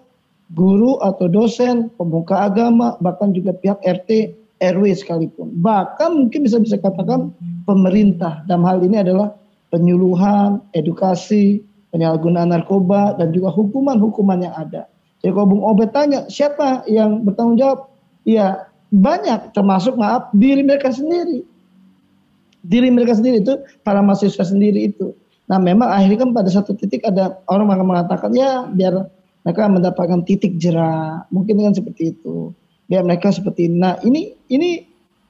guru 0.52 1.00
atau 1.00 1.26
dosen, 1.28 1.88
pemuka 1.94 2.48
agama, 2.48 2.96
bahkan 3.00 3.32
juga 3.32 3.56
pihak 3.56 3.80
RT 3.82 4.10
RW 4.62 4.84
sekalipun. 4.94 5.58
Bahkan 5.58 6.10
mungkin 6.14 6.46
bisa 6.46 6.62
bisa 6.62 6.78
katakan 6.78 7.34
pemerintah 7.66 8.46
dalam 8.46 8.62
hal 8.68 8.78
ini 8.84 9.02
adalah 9.02 9.34
penyuluhan, 9.72 10.62
edukasi, 10.76 11.64
penyalahgunaan 11.90 12.52
narkoba 12.52 13.16
dan 13.16 13.32
juga 13.32 13.50
hukuman-hukuman 13.50 14.38
yang 14.44 14.54
ada. 14.54 14.86
Jadi 15.22 15.32
kalau 15.32 15.46
Bung 15.46 15.62
Obet 15.62 15.94
tanya 15.94 16.26
siapa 16.26 16.82
yang 16.90 17.22
bertanggung 17.22 17.56
jawab, 17.56 17.88
ya 18.26 18.66
banyak 18.90 19.54
termasuk 19.54 19.94
maaf 19.94 20.28
diri 20.34 20.66
mereka 20.66 20.90
sendiri. 20.90 21.46
Diri 22.62 22.90
mereka 22.90 23.18
sendiri 23.18 23.42
itu 23.42 23.54
para 23.86 24.02
mahasiswa 24.02 24.42
sendiri 24.42 24.90
itu. 24.90 25.14
Nah 25.46 25.62
memang 25.62 25.90
akhirnya 25.90 26.26
kan 26.26 26.30
pada 26.34 26.50
satu 26.50 26.74
titik 26.74 27.02
ada 27.06 27.38
orang 27.46 27.70
akan 27.70 27.86
mengatakan 27.86 28.30
ya 28.34 28.66
biar 28.70 29.06
mereka 29.42 29.66
mendapatkan 29.66 30.22
titik 30.22 30.58
jerah, 30.58 31.26
mungkin 31.34 31.58
kan 31.58 31.74
seperti 31.74 32.14
itu 32.14 32.54
biar 32.86 33.02
mereka 33.06 33.30
seperti 33.30 33.70
ini. 33.70 33.76
Nah 33.78 33.98
ini 34.02 34.34
ini 34.50 34.84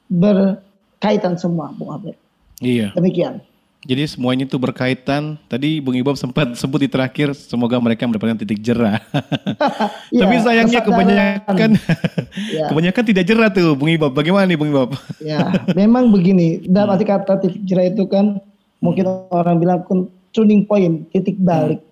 berkaitan 0.08 1.37
semua 1.37 1.72
Bung 1.76 1.92
Abed. 1.92 2.16
Iya. 2.64 2.92
Demikian. 2.96 3.44
Jadi 3.82 4.02
semuanya 4.06 4.46
itu 4.46 4.54
berkaitan. 4.62 5.34
Tadi 5.50 5.82
Bung 5.82 5.98
Ibob 5.98 6.14
sempat 6.14 6.54
sebut 6.54 6.86
di 6.86 6.88
terakhir 6.88 7.34
semoga 7.34 7.82
mereka 7.82 8.06
mendapatkan 8.06 8.38
titik 8.38 8.62
jerah. 8.62 9.02
ya, 10.14 10.20
Tapi 10.22 10.35
sayangnya 10.38 10.87
kebanyakan 10.87 11.70
ya. 12.54 12.70
kebanyakan 12.70 13.02
tidak 13.11 13.24
jerah 13.26 13.50
tuh 13.50 13.74
Bung 13.74 13.90
Ibob. 13.90 14.14
Bagaimana 14.14 14.46
nih 14.46 14.54
Bung 14.54 14.70
Ibob? 14.70 14.94
ya, 15.18 15.50
memang 15.74 16.14
begini. 16.14 16.62
Dalam 16.62 16.94
arti 16.94 17.02
kata 17.02 17.42
titik 17.42 17.62
jerah 17.66 17.90
itu 17.90 18.07
kan 18.07 18.38
mungkin 18.78 19.02
hmm. 19.11 19.35
orang 19.35 19.59
bilang 19.59 19.83
kan 19.83 20.07
tuning 20.30 20.62
point, 20.62 21.11
titik 21.11 21.35
balik. 21.42 21.83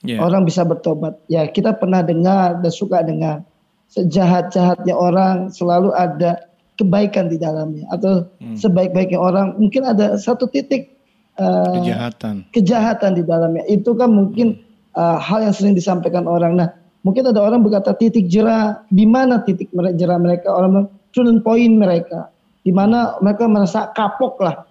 Hmm. 0.00 0.16
Yeah. 0.16 0.20
Orang 0.24 0.48
bisa 0.48 0.64
bertobat. 0.64 1.20
Ya, 1.28 1.44
kita 1.44 1.76
pernah 1.76 2.00
dengar 2.00 2.56
dan 2.64 2.72
suka 2.72 3.04
dengar 3.04 3.44
sejahat-jahatnya 3.92 4.96
orang 4.96 5.52
selalu 5.52 5.92
ada 5.92 6.48
kebaikan 6.74 7.30
di 7.30 7.38
dalamnya 7.38 7.86
atau 7.92 8.26
hmm. 8.42 8.58
sebaik-baiknya 8.58 9.20
orang 9.20 9.54
mungkin 9.60 9.86
ada 9.86 10.18
satu 10.18 10.50
titik 10.50 10.93
uh, 11.40 11.74
kejahatan 11.80 12.34
kejahatan 12.50 13.10
di 13.18 13.22
dalamnya 13.22 13.64
itu 13.70 13.90
kan 13.94 14.10
mungkin 14.10 14.58
uh, 14.98 15.18
hal 15.18 15.44
yang 15.44 15.54
sering 15.54 15.74
disampaikan 15.74 16.26
orang 16.26 16.58
nah 16.58 16.68
mungkin 17.04 17.28
ada 17.28 17.40
orang 17.40 17.60
berkata 17.62 17.92
titik 17.96 18.30
jerah 18.30 18.82
di 18.88 19.04
mana 19.04 19.42
titik 19.44 19.70
jerah 19.72 20.18
mereka 20.18 20.50
orang 20.50 20.88
turun 21.14 21.40
poin 21.44 21.78
mereka 21.78 22.30
di 22.64 22.72
mana 22.72 23.18
mereka 23.20 23.44
merasa 23.44 23.92
kapok 23.92 24.40
lah 24.40 24.64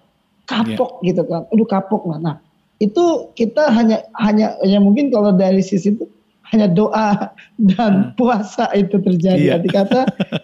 kapok 0.44 1.00
yeah. 1.00 1.14
gitu 1.14 1.22
kan 1.24 1.42
aduh 1.48 1.68
kapok 1.68 2.02
lah 2.10 2.18
nah 2.20 2.36
itu 2.82 3.30
kita 3.38 3.70
hanya 3.70 4.02
hanya 4.18 4.58
ya 4.66 4.82
mungkin 4.82 5.08
kalau 5.14 5.30
dari 5.32 5.62
sisi 5.62 5.94
itu 5.94 6.04
hanya 6.52 6.68
doa 6.70 7.34
dan 7.74 7.92
hmm. 7.92 8.08
puasa 8.14 8.68
itu 8.76 9.00
terjadi. 9.00 9.50
Iya. 9.50 9.58
Arti 9.58 9.68
kata 9.74 10.00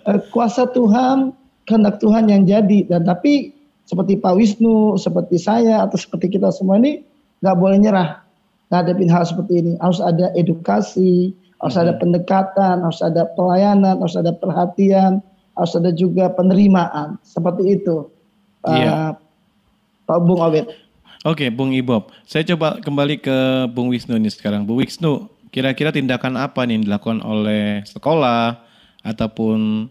uh, 0.09 0.21
kuasa 0.35 0.67
Tuhan, 0.73 1.31
kehendak 1.69 2.03
Tuhan 2.03 2.27
yang 2.27 2.43
jadi. 2.49 2.91
Dan 2.91 3.05
tapi 3.05 3.55
seperti 3.91 4.23
Pak 4.23 4.39
Wisnu, 4.39 4.95
seperti 4.95 5.35
saya 5.43 5.83
atau 5.83 5.99
seperti 5.99 6.39
kita 6.39 6.55
semua 6.55 6.79
ini 6.79 7.03
nggak 7.43 7.57
boleh 7.59 7.83
nyerah 7.83 8.23
ngadepin 8.71 9.11
hal 9.11 9.27
seperti 9.27 9.67
ini. 9.67 9.73
Harus 9.83 9.99
ada 9.99 10.31
edukasi, 10.39 11.35
harus 11.59 11.75
ada 11.75 11.99
hmm. 11.99 11.99
pendekatan, 11.99 12.87
harus 12.87 13.03
ada 13.03 13.27
pelayanan, 13.35 13.99
harus 13.99 14.15
ada 14.15 14.31
perhatian, 14.31 15.19
harus 15.59 15.75
ada 15.75 15.91
juga 15.91 16.31
penerimaan. 16.31 17.19
Seperti 17.27 17.83
itu. 17.83 18.07
Iya. 18.63 18.95
Uh, 18.95 19.13
Pak 20.07 20.19
Bung 20.23 20.39
Awet. 20.39 20.71
Oke, 21.27 21.51
Bung 21.51 21.75
Ibob. 21.75 22.15
Saya 22.31 22.47
coba 22.55 22.79
kembali 22.79 23.19
ke 23.19 23.67
Bung 23.75 23.91
Wisnu 23.91 24.15
ini 24.17 24.31
sekarang. 24.31 24.71
Bung 24.71 24.79
Wisnu, 24.79 25.27
kira-kira 25.51 25.91
tindakan 25.91 26.39
apa 26.39 26.63
nih 26.63 26.79
yang 26.79 26.85
dilakukan 26.87 27.21
oleh 27.27 27.83
sekolah 27.91 28.55
ataupun 29.03 29.91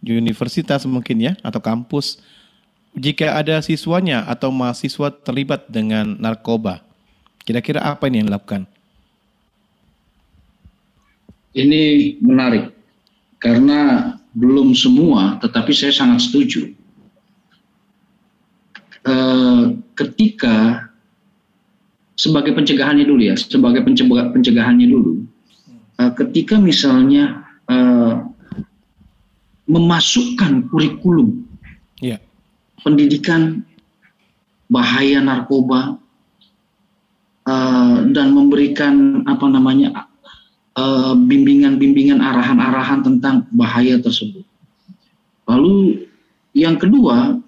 universitas 0.00 0.84
mungkin 0.88 1.20
ya 1.20 1.32
atau 1.40 1.60
kampus 1.60 2.20
jika 2.94 3.34
ada 3.34 3.60
siswanya 3.60 4.24
atau 4.26 4.54
mahasiswa 4.54 5.10
terlibat 5.10 5.66
dengan 5.70 6.16
narkoba 6.18 6.80
kira-kira 7.42 7.82
apa 7.82 8.06
ini 8.08 8.22
yang 8.22 8.28
dilakukan 8.30 8.62
ini 11.54 12.16
menarik 12.22 12.70
karena 13.38 14.14
belum 14.34 14.74
semua 14.74 15.38
tetapi 15.42 15.70
saya 15.70 15.92
sangat 15.94 16.26
setuju 16.26 16.70
e, 19.04 19.14
ketika 19.94 20.88
sebagai 22.14 22.54
pencegahannya 22.54 23.04
dulu 23.06 23.22
ya, 23.26 23.34
sebagai 23.34 23.82
pencegahannya 23.84 24.86
dulu. 24.86 25.26
Uh, 25.94 26.10
ketika 26.18 26.58
misalnya 26.58 27.46
uh, 27.70 28.26
memasukkan 29.70 30.66
kurikulum 30.66 31.46
yeah. 32.02 32.18
Pendidikan 32.84 33.64
bahaya 34.68 35.24
narkoba 35.24 35.96
uh, 37.48 37.96
dan 38.12 38.36
memberikan 38.36 39.24
apa 39.24 39.46
namanya 39.48 40.08
bimbingan-bimbingan 41.14 42.18
arahan-arahan 42.18 43.06
tentang 43.06 43.46
bahaya 43.54 43.94
tersebut. 44.02 44.42
Lalu 45.46 46.02
yang 46.50 46.74
kedua, 46.74 47.38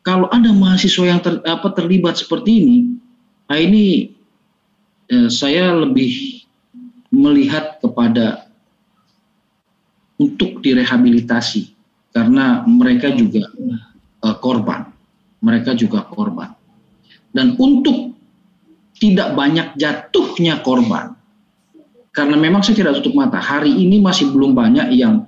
kalau 0.00 0.32
ada 0.32 0.48
mahasiswa 0.48 1.04
yang 1.04 1.20
ter, 1.20 1.44
apa, 1.44 1.68
terlibat 1.76 2.16
seperti 2.16 2.64
ini, 2.64 2.94
Nah 3.48 3.58
ini 3.60 4.08
eh, 5.12 5.28
saya 5.28 5.76
lebih 5.76 6.42
melihat 7.12 7.78
kepada 7.78 8.48
untuk 10.16 10.62
direhabilitasi 10.64 11.74
karena 12.14 12.62
mereka 12.64 13.12
juga 13.12 13.50
eh, 14.24 14.36
korban, 14.40 14.88
mereka 15.44 15.76
juga 15.76 16.08
korban. 16.08 16.50
Dan 17.34 17.58
untuk 17.60 18.16
tidak 18.96 19.36
banyak 19.36 19.76
jatuhnya 19.76 20.62
korban, 20.64 21.12
karena 22.14 22.38
memang 22.38 22.62
saya 22.62 22.78
tidak 22.78 23.02
tutup 23.02 23.18
mata, 23.18 23.42
hari 23.42 23.74
ini 23.74 23.98
masih 23.98 24.30
belum 24.30 24.54
banyak 24.54 24.94
yang 24.94 25.26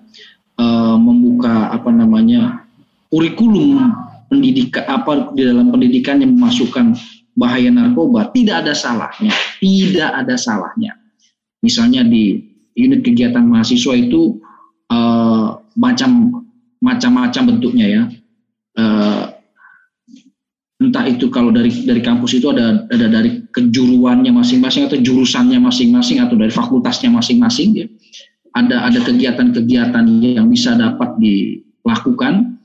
uh, 0.55 0.95
membuka 0.95 1.75
apa 1.75 1.91
namanya 1.91 2.63
kurikulum 3.11 3.91
pendidikan 4.31 4.87
apa 4.87 5.35
di 5.35 5.43
dalam 5.43 5.75
pendidikan 5.75 6.23
yang 6.23 6.39
memasukkan 6.39 6.95
bahaya 7.35 7.75
narkoba 7.75 8.31
tidak 8.31 8.63
ada 8.63 8.73
salahnya, 8.73 9.35
tidak 9.59 10.11
ada 10.15 10.35
salahnya. 10.39 10.95
Misalnya 11.59 12.07
di 12.07 12.39
unit 12.79 13.03
kegiatan 13.03 13.43
mahasiswa 13.43 13.95
itu 13.99 14.39
uh, 14.87 15.59
macam 15.75 16.43
macam-macam 16.79 17.43
bentuknya 17.51 17.87
ya. 17.91 18.03
Uh, 18.77 19.33
entah 20.77 21.09
itu 21.09 21.33
kalau 21.33 21.49
dari 21.49 21.73
dari 21.89 22.05
kampus 22.05 22.37
itu 22.37 22.53
ada 22.53 22.85
ada 22.93 23.09
dari 23.09 23.41
kejuruannya 23.49 24.29
masing-masing 24.37 24.85
atau 24.85 25.01
jurusannya 25.01 25.57
masing-masing 25.57 26.21
atau 26.21 26.37
dari 26.37 26.53
fakultasnya 26.53 27.09
masing-masing 27.09 27.69
ya. 27.73 27.87
Ada 28.57 28.93
ada 28.93 28.99
kegiatan-kegiatan 29.05 30.05
yang 30.21 30.49
bisa 30.49 30.77
dapat 30.77 31.17
dilakukan 31.21 32.61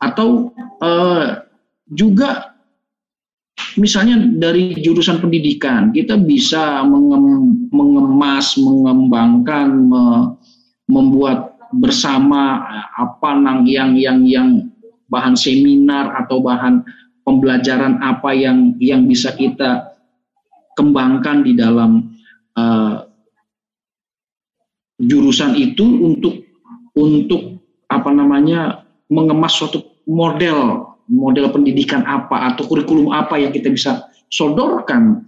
atau 0.00 0.52
uh, 0.84 1.40
juga 1.88 2.56
misalnya 3.80 4.20
dari 4.36 4.76
jurusan 4.80 5.20
pendidikan 5.20 5.92
kita 5.92 6.16
bisa 6.20 6.84
mengem, 6.84 7.68
mengemas, 7.72 8.56
mengembangkan, 8.60 9.68
me, 9.72 10.04
membuat 10.88 11.56
bersama 11.76 12.62
apa 12.96 13.30
nang 13.36 13.66
yang 13.68 13.98
yang 13.98 14.22
yang 14.24 14.48
bahan 15.06 15.38
seminar 15.38 16.14
atau 16.24 16.42
bahan 16.42 16.82
pembelajaran 17.26 17.98
apa 18.02 18.30
yang 18.34 18.74
yang 18.78 19.06
bisa 19.06 19.34
kita 19.34 19.94
kembangkan 20.78 21.42
di 21.42 21.56
dalam 21.58 22.14
uh, 22.54 23.02
jurusan 25.00 25.56
itu 25.56 25.84
untuk 26.04 26.46
untuk 26.96 27.60
apa 27.86 28.10
namanya 28.10 28.86
mengemas 29.10 29.54
suatu 29.54 29.82
model 30.08 30.90
model 31.06 31.50
pendidikan 31.54 32.02
apa 32.02 32.54
atau 32.54 32.66
kurikulum 32.66 33.14
apa 33.14 33.38
yang 33.38 33.54
kita 33.54 33.70
bisa 33.70 34.10
sodorkan 34.30 35.22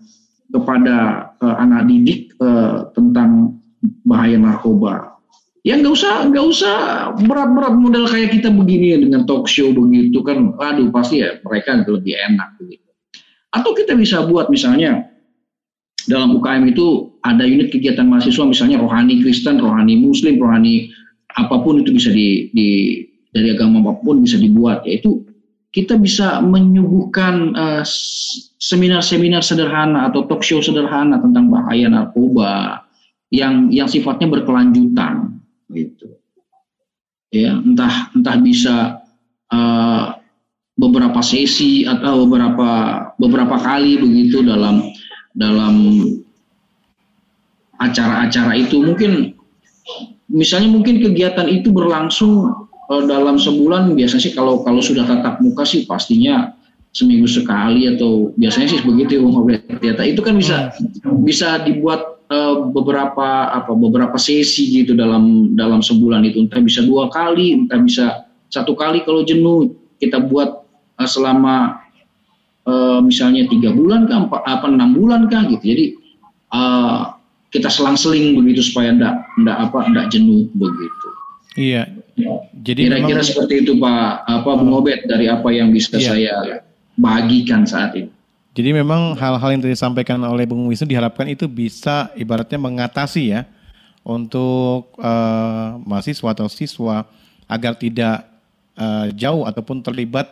kepada 0.48 1.28
uh, 1.38 1.56
anak 1.60 1.86
didik 1.86 2.34
uh, 2.42 2.88
tentang 2.96 3.60
bahaya 4.02 4.40
narkoba 4.40 5.07
ya 5.68 5.76
nggak 5.76 5.92
usah 5.92 6.32
nggak 6.32 6.46
usah 6.48 6.74
berat-berat 7.28 7.76
model 7.76 8.08
kayak 8.08 8.32
kita 8.32 8.48
begini 8.48 9.04
dengan 9.04 9.28
talk 9.28 9.44
show 9.44 9.68
begitu 9.68 10.24
kan 10.24 10.56
aduh 10.56 10.88
pasti 10.88 11.20
ya 11.20 11.36
mereka 11.44 11.84
lebih 11.84 12.16
enak 12.16 12.56
begitu. 12.56 12.88
Atau 13.52 13.76
kita 13.76 13.92
bisa 13.92 14.24
buat 14.24 14.48
misalnya 14.48 15.04
dalam 16.08 16.32
UKM 16.40 16.72
itu 16.72 17.12
ada 17.20 17.44
unit 17.44 17.68
kegiatan 17.68 18.08
mahasiswa 18.08 18.48
misalnya 18.48 18.80
rohani 18.80 19.20
Kristen 19.20 19.60
rohani 19.60 20.00
Muslim 20.00 20.40
rohani 20.40 20.88
apa 21.36 21.60
pun 21.60 21.84
itu 21.84 21.92
bisa 21.92 22.08
di, 22.08 22.48
di 22.56 22.68
dari 23.28 23.52
agama 23.52 23.84
apa 23.84 24.00
pun 24.00 24.24
bisa 24.24 24.40
dibuat. 24.40 24.88
Yaitu 24.88 25.28
kita 25.68 26.00
bisa 26.00 26.40
menyuguhkan 26.40 27.52
uh, 27.52 27.84
seminar-seminar 28.56 29.44
sederhana 29.44 30.08
atau 30.08 30.24
talk 30.24 30.40
show 30.40 30.64
sederhana 30.64 31.20
tentang 31.20 31.52
bahaya 31.52 31.92
narkoba 31.92 32.88
yang 33.28 33.68
yang 33.68 33.84
sifatnya 33.84 34.32
berkelanjutan 34.32 35.37
gitu. 35.72 36.16
Ya 37.28 37.56
entah 37.60 38.08
entah 38.16 38.36
bisa 38.40 39.04
uh, 39.52 40.16
beberapa 40.78 41.20
sesi 41.20 41.84
atau 41.84 42.24
beberapa 42.24 42.70
beberapa 43.20 43.56
kali 43.60 44.00
begitu 44.00 44.40
dalam 44.40 44.80
dalam 45.36 45.74
acara-acara 47.78 48.56
itu. 48.56 48.80
Mungkin 48.80 49.36
misalnya 50.32 50.72
mungkin 50.72 51.00
kegiatan 51.04 51.48
itu 51.48 51.68
berlangsung 51.72 52.52
uh, 52.88 53.04
dalam 53.04 53.36
sebulan 53.36 53.92
biasanya 53.92 54.22
sih 54.24 54.34
kalau 54.36 54.64
kalau 54.64 54.80
sudah 54.80 55.04
tatap 55.04 55.40
muka 55.44 55.64
sih 55.68 55.84
pastinya 55.84 56.56
seminggu 56.92 57.28
sekali 57.28 57.84
atau 57.86 58.32
biasanya 58.34 58.68
sih 58.72 58.80
begitu 58.82 59.20
ya 59.84 59.92
itu 60.02 60.20
kan 60.24 60.34
bisa 60.34 60.72
hmm. 60.72 61.22
bisa 61.22 61.62
dibuat 61.62 62.17
uh, 62.28 62.54
beberapa 62.72 63.52
apa 63.52 63.72
beberapa 63.74 64.16
sesi 64.20 64.68
gitu 64.70 64.92
dalam 64.94 65.56
dalam 65.56 65.80
sebulan 65.80 66.24
itu. 66.24 66.44
Entah 66.44 66.62
bisa 66.62 66.84
dua 66.84 67.08
kali 67.12 67.66
entah 67.66 67.80
bisa 67.80 68.06
satu 68.48 68.76
kali 68.76 69.02
kalau 69.04 69.24
jenuh. 69.24 69.74
Kita 69.98 70.22
buat 70.22 70.62
uh, 71.00 71.08
selama 71.08 71.82
uh, 72.68 73.00
misalnya 73.02 73.50
tiga 73.50 73.74
bulan 73.74 74.06
kah 74.06 74.28
empat 74.28 74.42
apa 74.46 74.66
enam 74.70 74.94
bulan 74.94 75.26
kah 75.26 75.48
gitu. 75.50 75.64
Jadi 75.64 75.84
uh, 76.54 77.18
kita 77.48 77.72
selang-seling 77.72 78.36
begitu 78.36 78.60
supaya 78.60 78.92
ndak 78.92 79.14
ndak 79.40 79.56
apa 79.68 79.78
ndak 79.90 80.06
jenuh 80.12 80.46
begitu. 80.54 81.08
Iya. 81.58 81.90
Jadi 82.66 82.90
kira-kira 82.90 83.22
seperti 83.22 83.62
itu 83.66 83.78
pak 83.78 84.26
apa 84.26 84.50
Bung 84.58 84.74
Obed 84.74 85.06
dari 85.06 85.30
apa 85.30 85.54
yang 85.54 85.70
bisa 85.70 85.98
iya. 85.98 86.06
saya 86.06 86.34
bagikan 86.98 87.62
saat 87.62 87.94
ini 87.94 88.17
jadi 88.58 88.74
memang 88.74 89.14
hal-hal 89.14 89.54
yang 89.54 89.62
tadi 89.62 89.78
disampaikan 89.78 90.18
oleh 90.26 90.42
Bung 90.42 90.66
Wisnu 90.66 90.90
diharapkan 90.90 91.30
itu 91.30 91.46
bisa 91.46 92.10
ibaratnya 92.18 92.58
mengatasi 92.58 93.30
ya 93.30 93.46
untuk 94.02 94.98
uh, 94.98 95.78
mahasiswa 95.86 96.34
atau 96.34 96.50
siswa 96.50 97.06
agar 97.46 97.78
tidak 97.78 98.26
uh, 98.74 99.14
jauh 99.14 99.46
ataupun 99.46 99.78
terlibat 99.78 100.26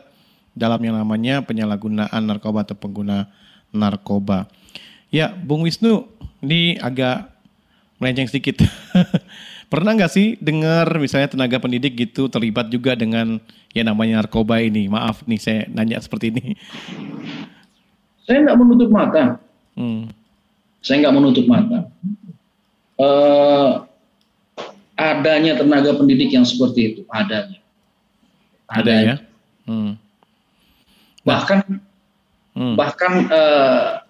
dalam 0.59 0.83
yang 0.83 0.99
namanya 0.99 1.47
penyalahgunaan 1.47 2.19
narkoba 2.27 2.67
atau 2.67 2.75
pengguna 2.75 3.31
narkoba. 3.71 4.51
Ya, 5.15 5.31
Bung 5.31 5.62
Wisnu, 5.62 6.11
ini 6.43 6.83
agak 6.83 7.31
melenceng 8.03 8.27
sedikit. 8.27 8.59
Pernah 9.71 9.95
nggak 9.95 10.11
sih 10.11 10.35
dengar 10.43 10.99
misalnya 10.99 11.31
tenaga 11.31 11.62
pendidik 11.62 11.95
gitu 11.95 12.27
terlibat 12.27 12.75
juga 12.75 12.99
dengan 12.99 13.39
ya 13.71 13.87
namanya 13.87 14.19
narkoba 14.27 14.59
ini? 14.59 14.91
Maaf 14.91 15.23
nih 15.31 15.39
saya 15.39 15.61
nanya 15.71 16.03
seperti 16.03 16.35
ini. 16.35 16.59
Saya 18.27 18.43
nggak 18.43 18.59
menutup 18.59 18.91
mata. 18.91 19.39
Hmm. 19.79 20.11
Saya 20.83 21.07
nggak 21.07 21.17
menutup 21.17 21.47
mata. 21.47 21.87
Uh, 22.99 23.87
adanya 24.99 25.55
tenaga 25.55 25.95
pendidik 25.95 26.35
yang 26.35 26.43
seperti 26.43 26.81
itu, 26.93 27.01
adanya. 27.07 27.62
Ada 28.67 28.95
ya. 28.99 29.17
Hmm. 29.71 29.95
Bahkan 31.23 31.59
hmm. 32.59 32.75
bahkan 32.75 33.12
uh, 33.31 34.03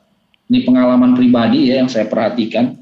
ini 0.49 0.65
pengalaman 0.65 1.13
pribadi 1.13 1.69
ya 1.69 1.85
yang 1.85 1.91
saya 1.93 2.09
perhatikan. 2.09 2.81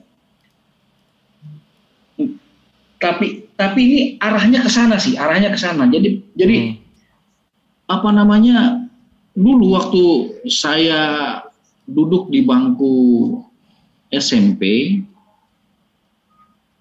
Tapi 3.03 3.51
tapi 3.59 3.81
ini 3.83 4.01
arahnya 4.23 4.63
ke 4.63 4.71
sana 4.71 5.03
sih, 5.03 5.19
arahnya 5.19 5.51
ke 5.51 5.59
sana. 5.59 5.91
Jadi 5.91 6.23
jadi 6.39 6.57
hmm. 6.63 6.75
apa 7.91 8.09
namanya 8.15 8.84
dulu 9.35 9.75
waktu 9.75 10.03
saya 10.47 11.03
duduk 11.85 12.31
di 12.31 12.47
bangku 12.47 13.39
SMP 14.15 14.95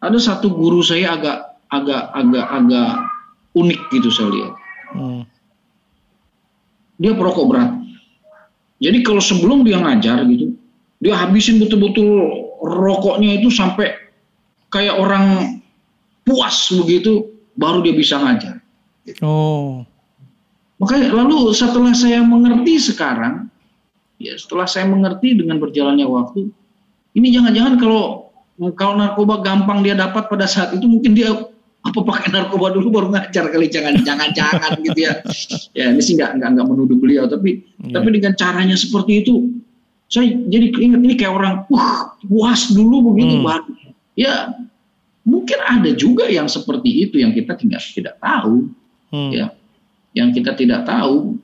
ada 0.04 0.20
satu 0.22 0.54
guru 0.54 0.86
saya 0.86 1.18
agak 1.18 1.38
agak 1.74 2.04
agak 2.14 2.46
agak 2.46 2.92
unik 3.58 3.82
gitu 3.90 4.10
saya 4.14 4.30
lihat. 4.30 4.54
Hmm. 4.94 5.24
Dia 7.02 7.18
perokok 7.18 7.50
berat. 7.50 7.72
Jadi 8.84 9.00
kalau 9.02 9.24
sebelum 9.24 9.64
dia 9.64 9.80
ngajar 9.80 10.28
gitu, 10.28 10.54
dia 11.00 11.16
habisin 11.16 11.58
betul-betul 11.58 12.30
rokoknya 12.62 13.40
itu 13.40 13.48
sampai 13.48 13.96
kayak 14.70 15.00
orang 15.00 15.58
puas 16.28 16.68
begitu, 16.76 17.32
baru 17.56 17.80
dia 17.80 17.96
bisa 17.96 18.20
ngajar. 18.20 18.60
Oh. 19.24 19.88
Makanya 20.82 21.14
lalu 21.14 21.54
setelah 21.54 21.94
saya 21.94 22.26
mengerti 22.26 22.82
sekarang, 22.82 23.48
ya 24.18 24.34
setelah 24.36 24.66
saya 24.66 24.90
mengerti 24.90 25.38
dengan 25.38 25.62
berjalannya 25.62 26.08
waktu, 26.10 26.50
ini 27.14 27.28
jangan-jangan 27.30 27.78
kalau 27.78 28.34
kalau 28.78 28.94
narkoba 28.98 29.42
gampang 29.42 29.82
dia 29.82 29.98
dapat 29.98 30.30
pada 30.30 30.46
saat 30.46 30.78
itu 30.78 30.86
mungkin 30.86 31.18
dia 31.18 31.34
apa 31.84 32.00
pakai 32.00 32.32
narkoba 32.32 32.72
dulu 32.72 32.88
baru 32.96 33.08
ngajar 33.12 33.52
kali 33.52 33.68
jangan 33.68 34.00
jangan 34.08 34.32
jangan 34.32 34.72
gitu 34.88 35.00
ya 35.04 35.14
ya 35.76 35.92
ini 35.92 36.00
sih 36.00 36.16
nggak 36.16 36.40
nggak 36.40 36.50
nggak 36.56 36.68
menuduh 36.72 36.96
beliau 36.96 37.28
tapi 37.28 37.60
yeah. 37.84 37.92
tapi 37.92 38.08
dengan 38.16 38.34
caranya 38.40 38.78
seperti 38.80 39.26
itu 39.26 39.52
saya 40.08 40.32
jadi 40.48 40.72
ingat 40.80 41.02
ini 41.04 41.14
kayak 41.20 41.34
orang 41.36 41.56
wah 41.68 42.16
puas 42.24 42.72
dulu 42.72 43.12
begitu 43.12 43.36
hmm. 43.36 43.44
baru 43.44 43.74
ya 44.16 44.56
mungkin 45.28 45.60
ada 45.60 45.92
juga 45.92 46.32
yang 46.32 46.48
seperti 46.48 47.10
itu 47.10 47.20
yang 47.20 47.36
kita 47.36 47.60
tidak 47.60 47.84
tidak 47.92 48.16
tahu 48.24 48.72
hmm. 49.12 49.32
ya 49.36 49.52
yang 50.14 50.30
kita 50.32 50.54
tidak 50.54 50.86
tahu 50.86 51.38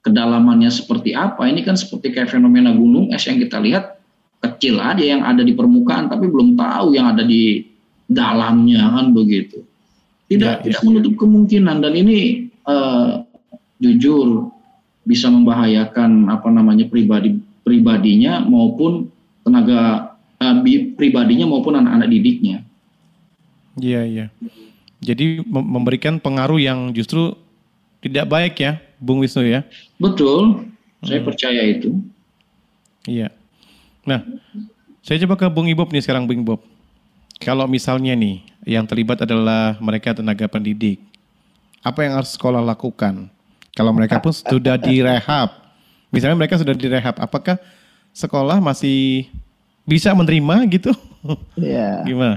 kedalamannya 0.00 0.72
seperti 0.72 1.12
apa. 1.12 1.46
Ini 1.46 1.62
kan 1.62 1.76
seperti 1.76 2.12
kayak 2.12 2.32
fenomena 2.32 2.72
gunung 2.72 3.12
es 3.12 3.24
yang 3.28 3.40
kita 3.42 3.60
lihat 3.60 3.96
kecil 4.42 4.78
aja 4.78 5.02
yang 5.02 5.22
ada 5.24 5.42
di 5.42 5.56
permukaan 5.56 6.06
tapi 6.06 6.28
belum 6.28 6.54
tahu 6.54 6.94
yang 6.94 7.16
ada 7.16 7.24
di 7.24 7.66
dalamnya 8.06 8.86
kan 8.92 9.12
begitu. 9.12 9.66
Tidak 10.26 10.54
ya, 10.58 10.62
tidak 10.62 10.80
menutup 10.82 11.14
kemungkinan 11.18 11.82
dan 11.82 11.92
ini 11.94 12.50
uh, 12.66 13.22
jujur 13.78 14.50
bisa 15.06 15.30
membahayakan 15.30 16.26
apa 16.26 16.50
namanya 16.50 16.90
pribadi 16.90 17.38
pribadinya 17.62 18.42
maupun 18.42 19.06
tenaga 19.46 20.14
uh, 20.42 20.56
pribadinya 20.98 21.46
maupun 21.46 21.78
anak-anak 21.78 22.08
didiknya. 22.10 22.66
Iya 23.78 24.02
iya. 24.06 24.26
Jadi 25.04 25.44
memberikan 25.46 26.18
pengaruh 26.18 26.58
yang 26.58 26.90
justru 26.96 27.36
tidak 28.00 28.26
baik 28.28 28.54
ya, 28.60 28.80
Bung 29.00 29.20
Wisnu 29.22 29.46
ya? 29.46 29.64
Betul, 29.96 30.68
saya 31.02 31.20
hmm. 31.20 31.28
percaya 31.28 31.62
itu. 31.64 31.90
Iya. 33.06 33.30
Nah, 34.06 34.22
saya 35.02 35.22
coba 35.26 35.34
ke 35.38 35.46
Bung 35.50 35.70
Ibob 35.70 35.90
nih 35.90 36.02
sekarang, 36.02 36.26
Bung 36.26 36.42
Ibob. 36.42 36.60
Kalau 37.42 37.68
misalnya 37.68 38.16
nih, 38.16 38.42
yang 38.66 38.88
terlibat 38.88 39.22
adalah 39.22 39.78
mereka 39.78 40.16
tenaga 40.16 40.48
pendidik, 40.48 40.98
apa 41.84 42.02
yang 42.02 42.18
harus 42.18 42.34
sekolah 42.34 42.64
lakukan? 42.64 43.30
Kalau 43.76 43.92
mereka 43.92 44.18
pun 44.18 44.32
sudah 44.32 44.80
direhab, 44.80 45.52
misalnya 46.08 46.34
mereka 46.34 46.56
sudah 46.56 46.72
direhab, 46.72 47.20
apakah 47.20 47.60
sekolah 48.16 48.58
masih 48.58 49.28
bisa 49.84 50.10
menerima 50.16 50.66
gitu? 50.72 50.92
Iya. 51.58 52.02
Gimana? 52.06 52.36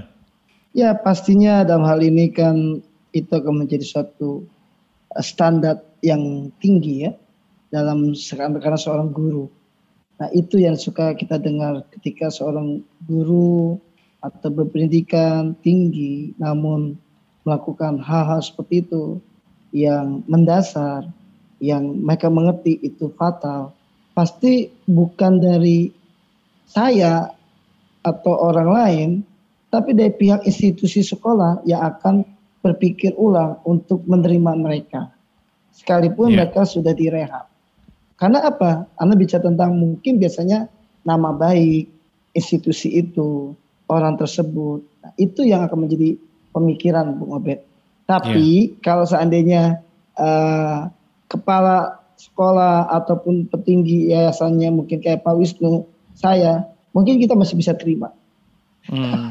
Ya 0.74 0.93
pastinya 0.93 1.65
dalam 1.65 1.86
hal 1.86 2.02
ini 2.06 2.30
kan 2.30 2.82
itu 3.10 3.30
akan 3.30 3.65
menjadi 3.65 3.86
suatu 3.86 4.45
standar 5.17 5.82
yang 6.06 6.54
tinggi 6.62 7.10
ya 7.10 7.12
dalam 7.74 8.13
karena 8.38 8.80
seorang 8.80 9.10
guru. 9.10 9.50
Nah 10.22 10.30
itu 10.36 10.62
yang 10.62 10.76
suka 10.76 11.15
kita 11.17 11.41
dengar 11.41 11.86
ketika 11.98 12.30
seorang 12.30 12.84
guru 13.08 13.80
atau 14.19 14.50
berpendidikan 14.52 15.56
tinggi 15.63 16.36
namun 16.36 17.00
melakukan 17.48 17.98
hal-hal 18.04 18.43
seperti 18.43 18.84
itu 18.84 19.17
yang 19.72 20.26
mendasar, 20.28 21.08
yang 21.62 22.04
mereka 22.04 22.28
mengerti 22.28 22.78
itu 22.84 23.13
fatal, 23.15 23.72
pasti 24.17 24.69
bukan 24.89 25.39
dari 25.39 25.93
saya 26.67 27.32
atau 28.04 28.34
orang 28.38 28.69
lain, 28.69 29.10
tapi 29.69 29.93
dari 29.93 30.13
pihak 30.13 30.45
institusi 30.45 31.06
sekolah 31.06 31.62
yang 31.65 31.82
akan 31.86 32.26
berpikir 32.60 33.15
ulang 33.15 33.63
untuk 33.63 34.04
menerima 34.04 34.52
mereka. 34.60 35.12
Sekalipun 35.72 36.36
yeah. 36.36 36.43
mereka 36.43 36.67
sudah 36.67 36.91
direhab. 36.91 37.48
Karena 38.19 38.43
apa? 38.43 38.91
Anda 39.00 39.15
bicara 39.15 39.48
tentang 39.48 39.80
mungkin 39.80 40.19
biasanya 40.19 40.67
nama 41.08 41.32
baik 41.32 41.88
institusi 42.36 43.00
itu, 43.00 43.56
orang 43.88 44.19
tersebut. 44.19 44.84
Nah, 45.00 45.12
itu 45.15 45.48
yang 45.48 45.63
akan 45.63 45.88
menjadi 45.88 46.19
pemikiran 46.52 47.15
Bung 47.15 47.32
Obed. 47.32 47.63
Tapi 48.04 48.76
yeah. 48.76 48.82
kalau 48.84 49.08
seandainya 49.08 49.80
uh, 50.19 50.91
kepala 51.32 52.04
sekolah 52.19 52.91
ataupun 52.91 53.48
petinggi 53.48 54.12
yayasannya 54.12 54.67
mungkin 54.76 55.00
kayak 55.00 55.24
Pak 55.24 55.39
Wisnu, 55.39 55.88
saya 56.12 56.67
mungkin 56.91 57.15
kita 57.24 57.39
masih 57.39 57.56
bisa 57.56 57.72
terima. 57.80 58.12
Hmm. 58.87 59.27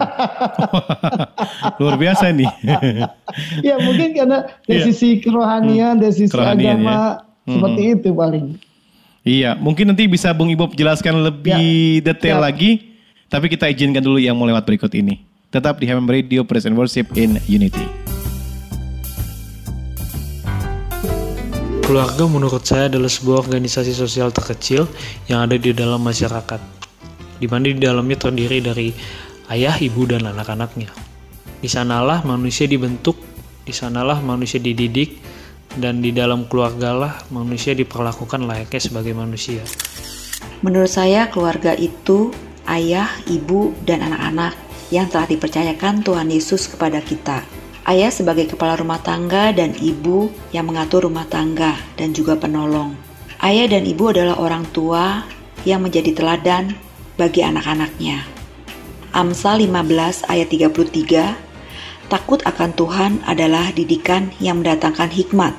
Luar 1.81 1.97
biasa 1.97 2.31
nih. 2.31 2.51
ya 3.67 3.75
mungkin 3.81 4.15
karena 4.15 4.47
dari 4.69 4.85
yeah. 4.85 4.87
sisi 4.93 5.19
kerohanian, 5.25 5.99
hmm. 5.99 6.03
dari 6.05 6.15
sisi 6.15 6.31
kerohanian, 6.31 6.79
agama 6.85 6.93
ya. 6.93 7.03
hmm. 7.49 7.53
seperti 7.57 7.83
itu 7.97 8.09
paling. 8.15 8.47
Iya, 9.29 9.51
mungkin 9.59 9.93
nanti 9.93 10.09
bisa 10.09 10.33
Bung 10.33 10.49
Ibob 10.49 10.73
jelaskan 10.79 11.21
lebih 11.21 12.01
ya. 12.01 12.13
detail 12.13 12.39
ya. 12.41 12.45
lagi. 12.49 12.71
Tapi 13.29 13.53
kita 13.53 13.69
izinkan 13.69 14.01
dulu 14.01 14.17
yang 14.17 14.33
mau 14.33 14.49
lewat 14.49 14.65
berikut 14.65 14.89
ini. 14.97 15.21
Tetap 15.53 15.77
di 15.77 15.85
HMM 15.85 16.09
Radio 16.09 16.49
Present 16.49 16.73
Worship 16.73 17.13
in 17.13 17.37
Unity. 17.45 18.09
Keluarga 21.85 22.25
menurut 22.29 22.65
saya 22.69 22.89
adalah 22.89 23.09
sebuah 23.09 23.49
organisasi 23.49 23.97
sosial 23.97 24.29
terkecil 24.29 24.85
yang 25.29 25.49
ada 25.49 25.57
di 25.57 25.73
dalam 25.73 26.05
masyarakat, 26.05 26.61
di 27.41 27.49
mana 27.49 27.69
di 27.69 27.81
dalamnya 27.81 28.17
terdiri 28.17 28.61
dari 28.61 28.89
ayah, 29.53 29.77
ibu, 29.81 30.05
dan 30.09 30.29
anak-anaknya. 30.29 30.93
Di 31.59 31.67
sanalah 31.67 32.23
manusia 32.23 32.69
dibentuk, 32.71 33.19
di 33.65 33.73
sanalah 33.75 34.23
manusia 34.23 34.63
dididik, 34.63 35.19
dan 35.77 36.01
di 36.01 36.15
dalam 36.15 36.49
keluargalah 36.49 37.29
manusia 37.29 37.77
diperlakukan 37.77 38.49
layaknya 38.49 38.81
sebagai 38.81 39.13
manusia. 39.13 39.61
Menurut 40.65 40.91
saya, 40.91 41.29
keluarga 41.29 41.77
itu 41.77 42.33
ayah, 42.67 43.09
ibu, 43.29 43.77
dan 43.85 44.03
anak-anak 44.03 44.57
yang 44.89 45.07
telah 45.13 45.29
dipercayakan 45.29 46.01
Tuhan 46.01 46.29
Yesus 46.33 46.69
kepada 46.73 47.05
kita. 47.05 47.45
Ayah 47.89 48.13
sebagai 48.13 48.53
kepala 48.53 48.77
rumah 48.77 49.01
tangga 49.01 49.49
dan 49.53 49.73
ibu 49.81 50.29
yang 50.53 50.69
mengatur 50.69 51.09
rumah 51.09 51.25
tangga 51.25 51.73
dan 51.97 52.13
juga 52.13 52.37
penolong. 52.37 52.93
Ayah 53.41 53.65
dan 53.71 53.89
ibu 53.89 54.13
adalah 54.13 54.37
orang 54.37 54.69
tua 54.77 55.25
yang 55.65 55.81
menjadi 55.81 56.13
teladan 56.13 56.77
bagi 57.17 57.41
anak-anaknya. 57.41 58.38
Amsal 59.13 59.65
15 59.65 60.29
ayat 60.29 60.49
33, 60.53 62.13
takut 62.13 62.41
akan 62.45 62.71
Tuhan 62.77 63.13
adalah 63.25 63.73
didikan 63.73 64.29
yang 64.41 64.61
mendatangkan 64.61 65.09
hikmat 65.09 65.57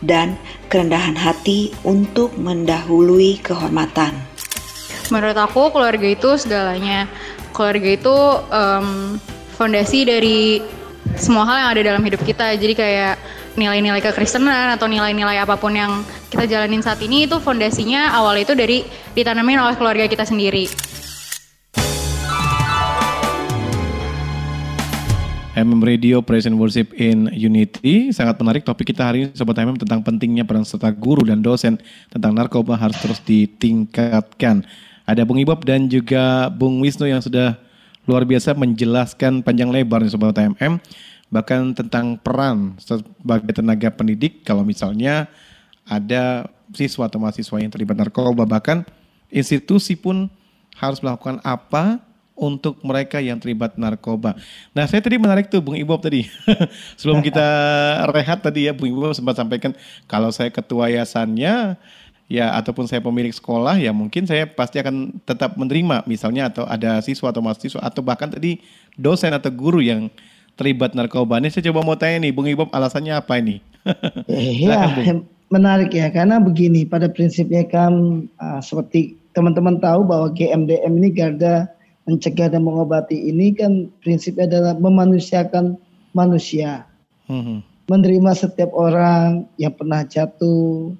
dan 0.00 0.36
kerendahan 0.72 1.16
hati 1.16 1.72
untuk 1.84 2.32
mendahului 2.40 3.40
kehormatan. 3.44 4.16
Menurut 5.12 5.38
aku 5.38 5.70
keluarga 5.70 6.08
itu 6.08 6.34
segalanya. 6.40 7.06
Keluarga 7.54 7.88
itu 7.88 8.16
um, 8.52 9.16
fondasi 9.56 10.04
dari 10.04 10.60
semua 11.16 11.46
hal 11.48 11.56
yang 11.62 11.70
ada 11.72 11.82
dalam 11.94 12.02
hidup 12.04 12.20
kita. 12.26 12.52
Jadi 12.58 12.74
kayak 12.76 13.14
nilai-nilai 13.56 14.04
kekristenan 14.04 14.76
atau 14.76 14.84
nilai-nilai 14.84 15.40
apa 15.40 15.56
pun 15.56 15.72
yang 15.72 16.04
kita 16.28 16.44
jalanin 16.44 16.84
saat 16.84 17.00
ini 17.00 17.24
itu 17.24 17.40
fondasinya 17.40 18.12
awal 18.12 18.36
itu 18.36 18.52
dari 18.52 18.84
ditanamin 19.16 19.62
oleh 19.62 19.74
keluarga 19.80 20.04
kita 20.04 20.28
sendiri. 20.28 20.68
MM 25.56 25.80
Radio 25.80 26.20
Present 26.20 26.52
Worship 26.60 26.92
in 27.00 27.32
Unity. 27.32 28.12
Sangat 28.12 28.36
menarik 28.36 28.60
topik 28.60 28.92
kita 28.92 29.08
hari 29.08 29.24
ini 29.24 29.28
Sobat 29.32 29.56
MM 29.56 29.80
tentang 29.80 30.04
pentingnya 30.04 30.44
peran 30.44 30.68
serta 30.68 30.92
guru 30.92 31.24
dan 31.24 31.40
dosen 31.40 31.80
tentang 32.12 32.36
narkoba 32.36 32.76
harus 32.76 33.00
terus 33.00 33.24
ditingkatkan. 33.24 34.68
Ada 35.08 35.24
Bung 35.24 35.40
Ibob 35.40 35.64
dan 35.64 35.88
juga 35.88 36.52
Bung 36.52 36.84
Wisnu 36.84 37.08
yang 37.08 37.24
sudah 37.24 37.56
luar 38.04 38.28
biasa 38.28 38.52
menjelaskan 38.52 39.40
panjang 39.40 39.72
lebar 39.72 40.04
nih 40.04 40.12
Sobat 40.12 40.36
MM. 40.36 40.76
Bahkan 41.32 41.72
tentang 41.72 42.20
peran 42.20 42.76
sebagai 42.76 43.56
tenaga 43.56 43.88
pendidik 43.88 44.44
kalau 44.44 44.60
misalnya 44.60 45.24
ada 45.88 46.52
siswa 46.76 47.08
atau 47.08 47.16
mahasiswa 47.16 47.56
yang 47.56 47.72
terlibat 47.72 47.96
narkoba. 47.96 48.44
Bahkan 48.44 48.84
institusi 49.32 49.96
pun 49.96 50.28
harus 50.76 51.00
melakukan 51.00 51.40
apa 51.40 52.05
untuk 52.36 52.76
mereka 52.84 53.16
yang 53.18 53.40
terlibat 53.40 53.80
narkoba. 53.80 54.36
Nah, 54.76 54.84
saya 54.84 55.00
tadi 55.00 55.16
menarik 55.16 55.48
tuh 55.48 55.64
Bung 55.64 55.74
Ibob 55.74 56.04
tadi. 56.04 56.28
Sebelum 57.00 57.24
kita 57.24 57.48
rehat 58.12 58.44
tadi 58.44 58.68
ya 58.68 58.76
Bung 58.76 58.92
Ibob 58.92 59.16
sempat 59.16 59.40
sampaikan 59.40 59.72
kalau 60.04 60.28
saya 60.28 60.52
ketua 60.52 60.92
yayasannya 60.92 61.80
ya 62.28 62.46
ataupun 62.58 62.84
saya 62.84 63.00
pemilik 63.00 63.30
sekolah 63.30 63.78
ya 63.78 63.94
mungkin 63.94 64.26
saya 64.26 64.50
pasti 64.50 64.82
akan 64.82 65.22
tetap 65.22 65.54
menerima 65.54 66.02
misalnya 66.10 66.50
atau 66.50 66.66
ada 66.66 66.98
siswa 66.98 67.30
atau 67.30 67.38
mahasiswa 67.38 67.78
atau 67.78 68.02
bahkan 68.02 68.26
tadi 68.26 68.58
dosen 68.98 69.30
atau 69.30 69.48
guru 69.48 69.80
yang 69.80 70.12
terlibat 70.60 70.92
narkoba. 70.92 71.40
Ini 71.40 71.48
saya 71.48 71.72
coba 71.72 71.80
mau 71.84 71.96
tanya 71.96 72.28
nih 72.28 72.32
Bung 72.36 72.48
Ibob 72.48 72.68
alasannya 72.70 73.16
apa 73.16 73.40
ini? 73.40 73.64
Iya, 74.26 75.22
menarik 75.46 75.94
ya 75.94 76.10
karena 76.10 76.42
begini 76.42 76.82
pada 76.82 77.06
prinsipnya 77.06 77.62
kan 77.70 78.26
uh, 78.42 78.58
seperti 78.58 79.14
teman-teman 79.30 79.78
tahu 79.78 80.02
bahwa 80.02 80.34
GMDM 80.34 80.92
ini 80.98 81.08
garda 81.14 81.70
mencegah 82.06 82.48
dan 82.54 82.62
mengobati 82.62 83.18
ini 83.28 83.52
kan 83.52 83.90
prinsipnya 84.00 84.46
adalah 84.46 84.74
memanusiakan 84.78 85.74
manusia. 86.14 86.86
Hmm. 87.26 87.60
Menerima 87.86 88.32
setiap 88.34 88.70
orang 88.74 89.46
yang 89.58 89.74
pernah 89.74 90.02
jatuh 90.06 90.94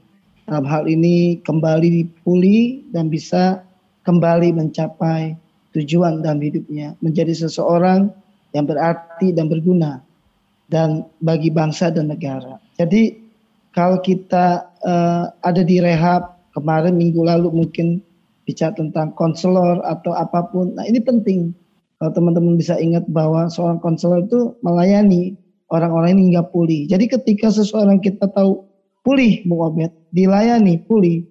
dalam 0.47 0.66
hal 0.66 0.87
ini 0.87 1.42
kembali 1.42 2.23
pulih 2.23 2.87
dan 2.95 3.11
bisa 3.11 3.62
kembali 4.07 4.55
mencapai 4.55 5.35
tujuan 5.75 6.23
dalam 6.23 6.38
hidupnya, 6.38 6.95
menjadi 7.03 7.35
seseorang 7.35 8.11
yang 8.55 8.66
berarti 8.66 9.35
dan 9.35 9.51
berguna 9.51 9.99
dan 10.71 11.07
bagi 11.23 11.51
bangsa 11.51 11.90
dan 11.90 12.11
negara. 12.11 12.59
Jadi 12.79 13.19
kalau 13.75 13.99
kita 14.01 14.66
uh, 14.87 15.31
ada 15.42 15.62
di 15.62 15.83
rehab 15.83 16.38
kemarin 16.55 16.97
minggu 16.97 17.21
lalu 17.21 17.53
mungkin 17.53 18.01
bicara 18.47 18.73
tentang 18.79 19.13
konselor 19.19 19.83
atau 19.83 20.15
apa 20.15 20.47
pun. 20.55 20.73
Nah 20.79 20.87
ini 20.87 21.03
penting 21.03 21.53
kalau 21.99 22.15
teman-teman 22.15 22.55
bisa 22.55 22.79
ingat 22.79 23.05
bahwa 23.11 23.51
seorang 23.51 23.83
konselor 23.83 24.23
itu 24.25 24.55
melayani 24.63 25.35
orang-orang 25.75 26.17
ini 26.17 26.31
hingga 26.31 26.47
pulih. 26.55 26.87
Jadi 26.87 27.11
ketika 27.11 27.51
seseorang 27.51 27.99
kita 27.99 28.31
tahu 28.31 28.63
pulih, 29.03 29.43
Bung 29.47 29.63
Obed, 29.63 29.91
dilayani 30.15 30.83
pulih, 30.87 31.27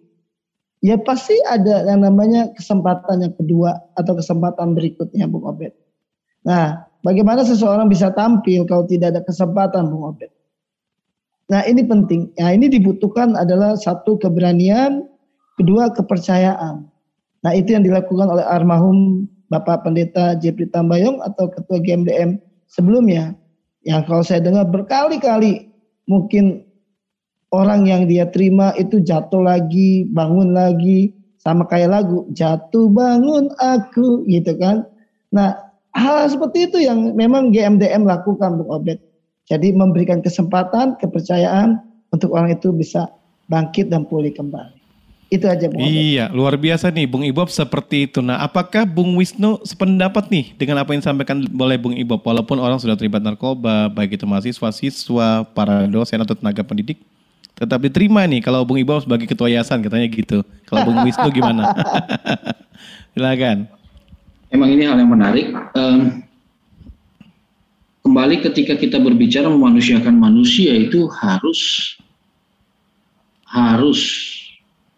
ya 0.84 1.00
pasti 1.00 1.36
ada 1.48 1.88
yang 1.88 2.04
namanya 2.04 2.52
kesempatan 2.56 3.24
yang 3.24 3.36
kedua 3.36 3.80
atau 3.96 4.16
kesempatan 4.16 4.76
berikutnya, 4.76 5.28
Bung 5.28 5.48
Obed. 5.48 5.72
Nah, 6.46 6.84
bagaimana 7.02 7.48
seseorang 7.48 7.88
bisa 7.88 8.12
tampil 8.12 8.68
kalau 8.68 8.84
tidak 8.88 9.16
ada 9.16 9.22
kesempatan, 9.24 9.88
Bung 9.88 10.08
Obed? 10.08 10.32
Nah, 11.46 11.62
ini 11.70 11.86
penting. 11.86 12.34
Nah, 12.42 12.52
ini 12.58 12.66
dibutuhkan 12.68 13.38
adalah 13.38 13.78
satu 13.78 14.18
keberanian, 14.18 15.06
kedua 15.62 15.94
kepercayaan. 15.94 16.90
Nah 17.46 17.54
itu 17.54 17.78
yang 17.78 17.86
dilakukan 17.86 18.26
oleh 18.26 18.42
almarhum 18.42 19.30
Bapak 19.54 19.86
Pendeta 19.86 20.34
Jepri 20.42 20.66
Tambayong 20.66 21.22
atau 21.22 21.46
Ketua 21.54 21.78
GMDM 21.78 22.42
sebelumnya. 22.66 23.38
Yang 23.86 24.02
kalau 24.10 24.24
saya 24.26 24.42
dengar 24.42 24.66
berkali-kali 24.66 25.70
mungkin 26.10 26.66
orang 27.54 27.86
yang 27.86 28.10
dia 28.10 28.26
terima 28.34 28.74
itu 28.82 28.98
jatuh 28.98 29.46
lagi, 29.46 30.10
bangun 30.10 30.58
lagi, 30.58 31.14
sama 31.38 31.70
kayak 31.70 31.94
lagu 31.94 32.26
jatuh 32.34 32.90
bangun 32.90 33.54
aku 33.62 34.26
gitu 34.26 34.58
kan. 34.58 34.82
Nah 35.30 35.54
hal 35.94 36.26
seperti 36.26 36.66
itu 36.66 36.82
yang 36.82 37.14
memang 37.14 37.54
GMDM 37.54 38.10
lakukan 38.10 38.58
Bung 38.58 38.74
Obed. 38.74 38.98
Jadi 39.46 39.70
memberikan 39.70 40.26
kesempatan, 40.26 40.98
kepercayaan 40.98 41.78
untuk 42.10 42.34
orang 42.34 42.58
itu 42.58 42.74
bisa 42.74 43.06
bangkit 43.46 43.94
dan 43.94 44.10
pulih 44.10 44.34
kembali. 44.34 44.85
Itu 45.36 45.52
aja 45.52 45.68
Bung 45.68 45.84
Iya, 45.84 46.32
luar 46.32 46.56
biasa 46.56 46.88
nih 46.96 47.04
Bung 47.04 47.28
Ibob 47.28 47.52
seperti 47.52 48.08
itu. 48.08 48.24
Nah, 48.24 48.40
apakah 48.40 48.88
Bung 48.88 49.20
Wisnu 49.20 49.60
sependapat 49.68 50.32
nih 50.32 50.56
dengan 50.56 50.80
apa 50.80 50.96
yang 50.96 51.04
disampaikan 51.04 51.44
oleh 51.44 51.76
Bung 51.76 51.92
Ibob 51.92 52.24
walaupun 52.24 52.56
orang 52.64 52.80
sudah 52.80 52.96
terlibat 52.96 53.20
narkoba, 53.20 53.92
baik 53.92 54.16
itu 54.16 54.24
mahasiswa, 54.24 54.70
siswa, 54.72 55.44
para 55.44 55.84
dosen 55.92 56.24
atau 56.24 56.40
tenaga 56.40 56.64
pendidik, 56.64 57.04
tetap 57.52 57.84
diterima 57.84 58.24
nih 58.24 58.40
kalau 58.40 58.64
Bung 58.64 58.80
Ibob 58.80 59.04
sebagai 59.04 59.28
ketua 59.28 59.52
yayasan 59.52 59.84
katanya 59.84 60.08
gitu. 60.08 60.40
Kalau 60.72 60.88
Bung 60.88 61.04
Wisnu 61.04 61.28
gimana? 61.36 61.76
Silakan. 63.14 63.68
Emang 64.56 64.72
ini 64.72 64.88
hal 64.88 64.96
yang 64.96 65.12
menarik. 65.12 65.52
Um, 65.76 66.24
kembali 68.08 68.40
ketika 68.46 68.80
kita 68.80 69.04
berbicara 69.04 69.52
memanusiakan 69.52 70.16
manusia 70.16 70.72
itu 70.72 71.12
harus 71.12 71.92
harus 73.50 74.00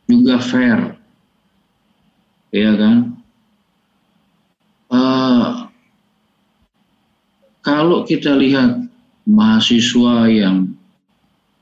juga 0.07 0.39
fair, 0.39 0.95
ya 2.55 2.71
kan? 2.79 2.97
Uh, 4.87 5.67
kalau 7.59 8.07
kita 8.07 8.31
lihat 8.39 8.87
mahasiswa 9.27 10.31
yang 10.31 10.71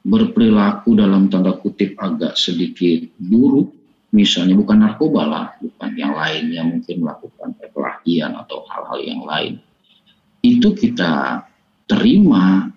berperilaku 0.06 0.94
dalam 0.94 1.26
tanda 1.34 1.58
kutip 1.58 1.98
agak 1.98 2.38
sedikit 2.38 3.10
buruk, 3.18 3.74
misalnya 4.14 4.54
bukan 4.54 4.86
narkoba 4.86 5.26
lah, 5.26 5.46
bukan 5.58 5.92
yang 5.98 6.14
lainnya 6.14 6.62
mungkin 6.62 7.02
melakukan 7.02 7.58
pelatihan 7.74 8.38
atau 8.38 8.62
hal-hal 8.70 9.00
yang 9.02 9.22
lain, 9.26 9.58
itu 10.46 10.70
kita 10.78 11.42
terima 11.90 12.70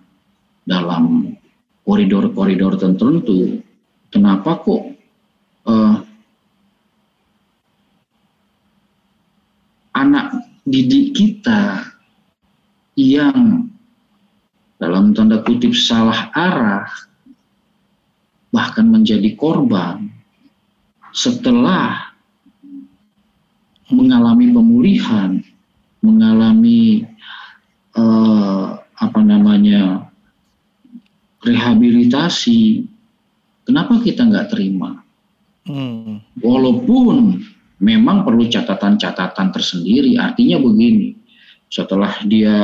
dalam 0.64 1.37
koridor-koridor 1.85 2.81
tertentu. 2.81 3.61
Kenapa 4.09 4.64
kok 4.64 4.98
uh, 5.68 6.00
anak 9.92 10.33
didik 10.64 11.14
kita 11.14 11.85
yang 12.98 13.70
dalam 14.78 15.14
tanda 15.14 15.42
kutip 15.42 15.74
salah 15.74 16.31
arah 16.35 16.88
bahkan 18.48 18.88
menjadi 18.88 19.37
korban 19.37 20.09
setelah 21.12 22.14
mengalami 23.88 24.52
pemulihan, 24.52 25.40
mengalami 26.04 27.09
uh, 27.96 28.76
apa 28.98 29.20
namanya 29.24 30.12
rehabilitasi, 31.40 32.85
kenapa 33.64 33.98
kita 34.04 34.28
nggak 34.28 34.52
terima? 34.52 35.08
Hmm. 35.68 36.24
Walaupun 36.40 37.44
memang 37.78 38.24
perlu 38.24 38.48
catatan-catatan 38.48 39.52
tersendiri, 39.52 40.16
artinya 40.16 40.57
begini, 40.59 41.14
setelah 41.68 42.11
dia 42.24 42.57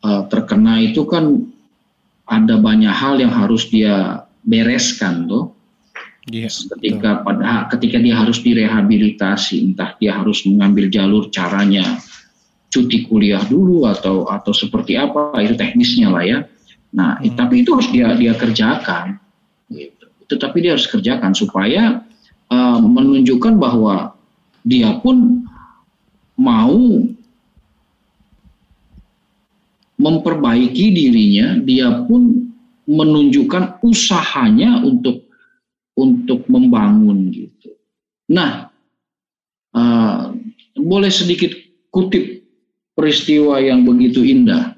uh, 0.00 0.22
terkena 0.32 0.80
itu 0.80 1.04
kan 1.04 1.44
ada 2.24 2.56
banyak 2.56 2.90
hal 2.90 3.20
yang 3.20 3.30
harus 3.30 3.68
dia 3.68 4.24
bereskan 4.42 5.28
tuh. 5.28 5.52
Yes, 6.24 6.64
iya, 6.64 6.72
ketika 6.72 7.20
betul. 7.20 7.24
pada 7.28 7.68
ketika 7.76 7.96
dia 8.00 8.16
harus 8.16 8.40
direhabilitasi, 8.40 9.60
entah 9.60 9.92
dia 10.00 10.16
harus 10.16 10.48
mengambil 10.48 10.88
jalur 10.88 11.28
caranya 11.28 12.00
cuti 12.72 13.04
kuliah 13.04 13.44
dulu 13.44 13.84
atau 13.84 14.24
atau 14.32 14.56
seperti 14.56 14.96
apa 14.96 15.36
itu 15.44 15.52
teknisnya 15.52 16.08
lah 16.08 16.24
ya. 16.24 16.38
Nah, 16.96 17.20
hmm. 17.20 17.36
tapi 17.36 17.60
itu 17.60 17.76
harus 17.76 17.92
dia 17.92 18.16
dia 18.16 18.32
kerjakan. 18.32 19.20
Gitu 19.68 20.04
tetapi 20.28 20.64
dia 20.64 20.76
harus 20.76 20.88
kerjakan 20.88 21.32
supaya 21.36 22.02
uh, 22.50 22.78
menunjukkan 22.80 23.56
bahwa 23.56 24.16
dia 24.64 24.96
pun 25.00 25.44
mau 26.34 27.04
memperbaiki 29.94 30.86
dirinya, 30.90 31.60
dia 31.62 32.04
pun 32.04 32.50
menunjukkan 32.84 33.80
usahanya 33.80 34.82
untuk 34.82 35.24
untuk 35.94 36.44
membangun 36.50 37.30
gitu. 37.30 37.70
Nah, 38.34 38.68
uh, 39.72 40.34
boleh 40.74 41.12
sedikit 41.12 41.54
kutip 41.94 42.42
peristiwa 42.98 43.62
yang 43.62 43.86
begitu 43.86 44.26
indah, 44.26 44.74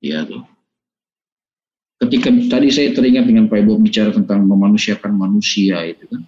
ya 0.00 0.24
tuh 0.24 0.55
ketika 2.06 2.30
tadi 2.46 2.70
saya 2.70 2.94
teringat 2.94 3.26
dengan 3.26 3.50
Pak 3.50 3.58
Ibu 3.58 3.82
bicara 3.82 4.14
tentang 4.14 4.46
memanusiakan 4.46 5.12
manusia 5.12 5.82
itu 5.82 6.06
kan. 6.06 6.22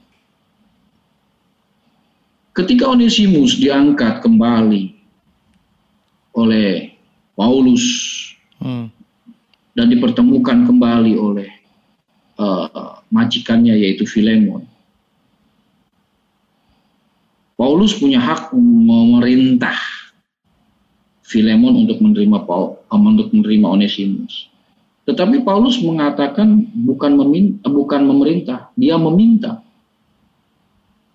Ketika 2.58 2.90
Onesimus 2.90 3.54
diangkat 3.54 4.18
kembali 4.18 4.98
oleh 6.34 6.98
Paulus 7.38 7.86
hmm. 8.58 8.90
dan 9.78 9.86
dipertemukan 9.86 10.66
kembali 10.66 11.14
oleh 11.14 11.50
uh, 12.38 12.98
majikannya 13.14 13.78
yaitu 13.78 14.02
Filemon. 14.06 14.66
Paulus 17.58 17.94
punya 17.94 18.22
hak 18.22 18.54
memerintah 18.54 19.78
Filemon 21.26 21.86
untuk 21.86 21.98
menerima 22.02 22.46
Paul, 22.46 22.78
untuk 22.90 23.34
menerima 23.34 23.66
Onesimus. 23.66 24.50
Tetapi 25.08 25.40
Paulus 25.40 25.80
mengatakan 25.80 26.68
bukan 26.84 27.16
meminta, 27.16 27.64
bukan 27.64 28.04
memerintah, 28.04 28.68
dia 28.76 29.00
meminta. 29.00 29.64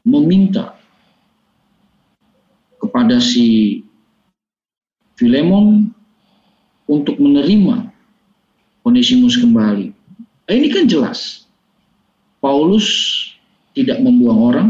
Meminta 0.02 0.74
kepada 2.82 3.22
si 3.22 3.80
Filemon 5.14 5.94
untuk 6.90 7.22
menerima 7.22 7.94
Onesimus 8.82 9.38
kembali. 9.38 9.94
Nah, 10.50 10.54
ini 10.58 10.68
kan 10.74 10.90
jelas. 10.90 11.46
Paulus 12.42 12.90
tidak 13.78 14.02
membuang 14.02 14.40
orang. 14.42 14.70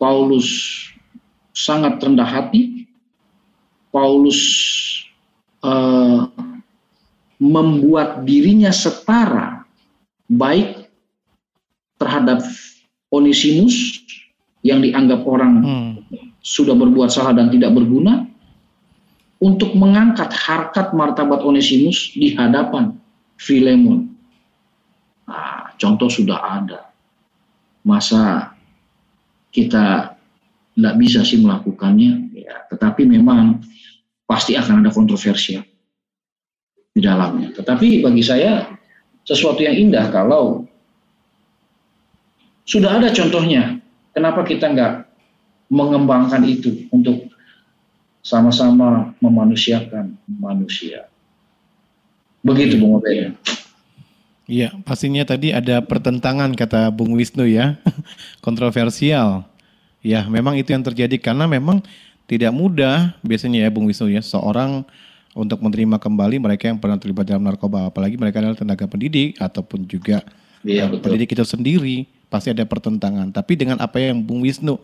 Paulus 0.00 0.48
sangat 1.52 2.00
rendah 2.00 2.26
hati. 2.26 2.88
Paulus 3.92 4.40
uh, 5.60 6.31
membuat 7.42 8.22
dirinya 8.22 8.70
setara 8.70 9.66
baik 10.30 10.86
terhadap 11.98 12.38
Onesimus 13.10 13.98
yang 14.62 14.78
dianggap 14.78 15.26
orang 15.26 15.52
hmm. 15.58 15.92
sudah 16.38 16.78
berbuat 16.78 17.10
salah 17.10 17.34
dan 17.34 17.50
tidak 17.50 17.74
berguna 17.74 18.30
untuk 19.42 19.74
mengangkat 19.74 20.30
harkat 20.30 20.94
martabat 20.94 21.42
Onesimus 21.42 22.14
di 22.14 22.38
hadapan 22.38 22.94
Filemon. 23.42 24.06
Nah, 25.26 25.74
contoh 25.82 26.06
sudah 26.06 26.62
ada. 26.62 26.94
Masa 27.82 28.54
kita 29.50 30.14
tidak 30.78 30.94
bisa 30.94 31.26
sih 31.26 31.42
melakukannya, 31.42 32.38
ya, 32.38 32.70
tetapi 32.70 33.02
memang 33.02 33.58
pasti 34.30 34.54
akan 34.54 34.86
ada 34.86 34.94
kontroversial 34.94 35.66
di 36.92 37.00
dalamnya. 37.00 37.52
Tetapi 37.56 38.04
bagi 38.04 38.22
saya 38.24 38.68
sesuatu 39.24 39.60
yang 39.64 39.74
indah 39.74 40.12
kalau 40.12 40.64
sudah 42.68 43.00
ada 43.00 43.10
contohnya. 43.10 43.80
Kenapa 44.12 44.44
kita 44.44 44.68
nggak 44.68 45.08
mengembangkan 45.72 46.44
itu 46.44 46.84
untuk 46.92 47.32
sama-sama 48.20 49.16
memanusiakan 49.24 50.20
manusia? 50.28 51.08
Begitu 52.44 52.76
Bung 52.76 53.00
Obed. 53.00 53.32
Iya, 54.50 54.74
pastinya 54.84 55.24
tadi 55.24 55.54
ada 55.54 55.80
pertentangan 55.80 56.52
kata 56.52 56.92
Bung 56.92 57.16
Wisnu 57.16 57.48
ya, 57.48 57.80
kontroversial. 58.44 59.48
Ya, 60.04 60.26
memang 60.28 60.58
itu 60.58 60.74
yang 60.74 60.84
terjadi 60.84 61.16
karena 61.16 61.48
memang 61.48 61.80
tidak 62.26 62.52
mudah 62.52 63.16
biasanya 63.24 63.64
ya 63.64 63.70
Bung 63.72 63.88
Wisnu 63.88 64.12
ya, 64.12 64.20
seorang 64.20 64.84
untuk 65.32 65.64
menerima 65.64 65.96
kembali 65.96 66.36
mereka 66.40 66.68
yang 66.68 66.76
pernah 66.76 67.00
terlibat 67.00 67.24
dalam 67.24 67.44
narkoba. 67.44 67.88
Apalagi 67.88 68.20
mereka 68.20 68.40
adalah 68.44 68.56
tenaga 68.56 68.84
pendidik 68.84 69.36
ataupun 69.40 69.88
juga 69.88 70.20
iya, 70.64 70.88
uh, 70.88 71.00
pendidik 71.00 71.32
itu 71.32 71.44
sendiri 71.44 72.04
pasti 72.28 72.52
ada 72.52 72.64
pertentangan. 72.68 73.32
Tapi 73.32 73.56
dengan 73.56 73.80
apa 73.80 73.96
yang 74.00 74.20
Bung 74.20 74.44
Wisnu 74.44 74.76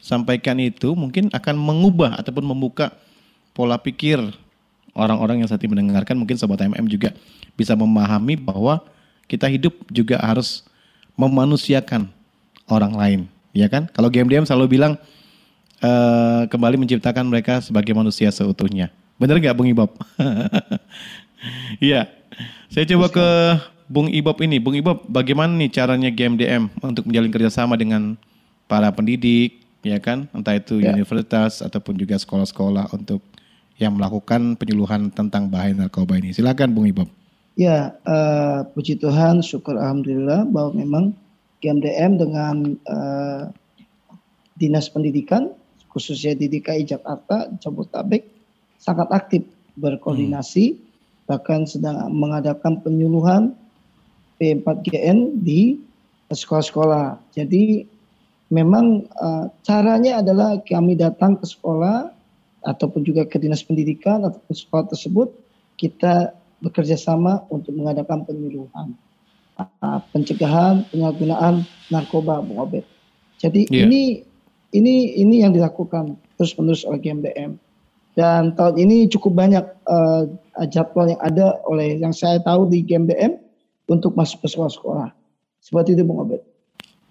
sampaikan 0.00 0.60
itu 0.60 0.92
mungkin 0.92 1.32
akan 1.32 1.56
mengubah 1.56 2.20
ataupun 2.20 2.44
membuka 2.44 2.92
pola 3.56 3.80
pikir 3.80 4.20
orang-orang 4.92 5.40
yang 5.40 5.48
saat 5.48 5.64
ini 5.64 5.72
mendengarkan. 5.72 6.20
Mungkin 6.20 6.36
sobat 6.36 6.60
MM 6.60 6.84
juga 6.88 7.16
bisa 7.56 7.72
memahami 7.72 8.36
bahwa 8.36 8.84
kita 9.24 9.48
hidup 9.48 9.72
juga 9.88 10.20
harus 10.20 10.68
memanusiakan 11.16 12.12
orang 12.68 12.92
lain 12.92 13.20
ya 13.56 13.70
kan? 13.70 13.88
Kalau 13.94 14.12
GMDM 14.12 14.44
selalu 14.44 14.76
bilang 14.76 15.00
uh, 15.80 16.44
kembali 16.50 16.76
menciptakan 16.76 17.24
mereka 17.24 17.62
sebagai 17.64 17.94
manusia 17.96 18.28
seutuhnya 18.28 18.92
Bener 19.24 19.40
nggak 19.40 19.56
Bung 19.56 19.72
Ibob? 19.72 19.90
Iya. 21.76 22.08
Saya 22.72 22.88
coba 22.88 23.12
ke 23.12 23.28
Bung 23.84 24.08
Ibob 24.08 24.40
ini, 24.40 24.56
Bung 24.56 24.80
Ibob, 24.80 25.04
bagaimana 25.04 25.52
nih 25.60 25.68
caranya 25.68 26.08
GMDM 26.08 26.72
untuk 26.80 27.04
menjalin 27.04 27.28
kerjasama 27.28 27.76
dengan 27.76 28.16
para 28.64 28.88
pendidik, 28.88 29.60
ya 29.84 30.00
kan, 30.00 30.24
entah 30.32 30.56
itu 30.56 30.80
ya. 30.80 30.96
universitas 30.96 31.60
ataupun 31.60 32.00
juga 32.00 32.16
sekolah-sekolah 32.16 32.96
untuk 32.96 33.20
yang 33.76 33.92
melakukan 33.92 34.56
penyuluhan 34.56 35.12
tentang 35.12 35.52
bahaya 35.52 35.76
narkoba 35.76 36.16
ini. 36.16 36.32
Silakan, 36.32 36.72
Bung 36.72 36.88
Ibob. 36.88 37.12
Ya, 37.60 37.92
uh, 38.08 38.64
puji 38.72 38.96
Tuhan, 38.96 39.44
syukur 39.44 39.76
alhamdulillah 39.76 40.48
bahwa 40.48 40.80
memang 40.80 41.04
GMDM 41.60 42.16
dengan 42.16 42.56
uh, 42.88 43.52
dinas 44.56 44.88
pendidikan 44.88 45.52
khususnya 45.92 46.34
di 46.34 46.48
DKI 46.50 46.88
Jakarta, 46.88 47.52
Jabodetabek 47.60 48.33
sangat 48.84 49.08
aktif 49.08 49.42
berkoordinasi, 49.80 50.76
hmm. 50.76 50.80
bahkan 51.24 51.64
sedang 51.64 52.12
mengadakan 52.12 52.84
penyuluhan 52.84 53.56
P4GN 54.36 55.40
di 55.40 55.80
sekolah-sekolah. 56.28 57.32
Jadi 57.32 57.88
memang 58.52 59.08
uh, 59.16 59.48
caranya 59.64 60.20
adalah 60.20 60.60
kami 60.60 60.98
datang 61.00 61.40
ke 61.40 61.48
sekolah 61.48 62.12
ataupun 62.64 63.04
juga 63.04 63.24
ke 63.24 63.40
dinas 63.40 63.64
pendidikan 63.64 64.24
ataupun 64.24 64.52
sekolah 64.52 64.84
tersebut 64.92 65.28
kita 65.80 66.32
bekerja 66.60 66.96
sama 66.96 67.44
untuk 67.52 67.76
mengadakan 67.76 68.24
penyuluhan, 68.24 68.96
uh, 69.58 70.00
pencegahan 70.12 70.84
penyalahgunaan 70.92 71.64
narkoba, 71.88 72.40
Bung 72.44 72.60
Obed. 72.60 72.84
Jadi 73.40 73.68
yeah. 73.68 73.84
ini 73.84 74.24
ini 74.74 75.18
ini 75.20 75.44
yang 75.44 75.52
dilakukan 75.52 76.16
terus 76.36 76.56
menerus 76.56 76.82
oleh 76.88 77.00
GMDM. 77.00 77.60
Dan 78.14 78.54
tahun 78.54 78.78
ini 78.78 79.10
cukup 79.10 79.34
banyak 79.34 79.64
uh, 79.90 80.30
jadwal 80.70 81.10
yang 81.10 81.18
ada 81.18 81.58
oleh 81.66 81.98
yang 81.98 82.14
saya 82.14 82.38
tahu 82.38 82.70
di 82.70 82.86
GMDM 82.86 83.42
untuk 83.90 84.14
masuk 84.14 84.46
ke 84.46 84.48
sekolah-sekolah. 84.54 85.10
Seperti 85.58 85.98
itu 85.98 86.06
Bung 86.06 86.22
Obed. 86.22 86.42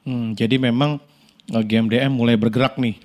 Hmm, 0.07 0.31
jadi 0.35 0.55
memang 0.55 1.03
uh, 1.51 1.63
GMDM 1.63 2.15
mulai 2.15 2.39
bergerak 2.39 2.79
nih. 2.79 2.95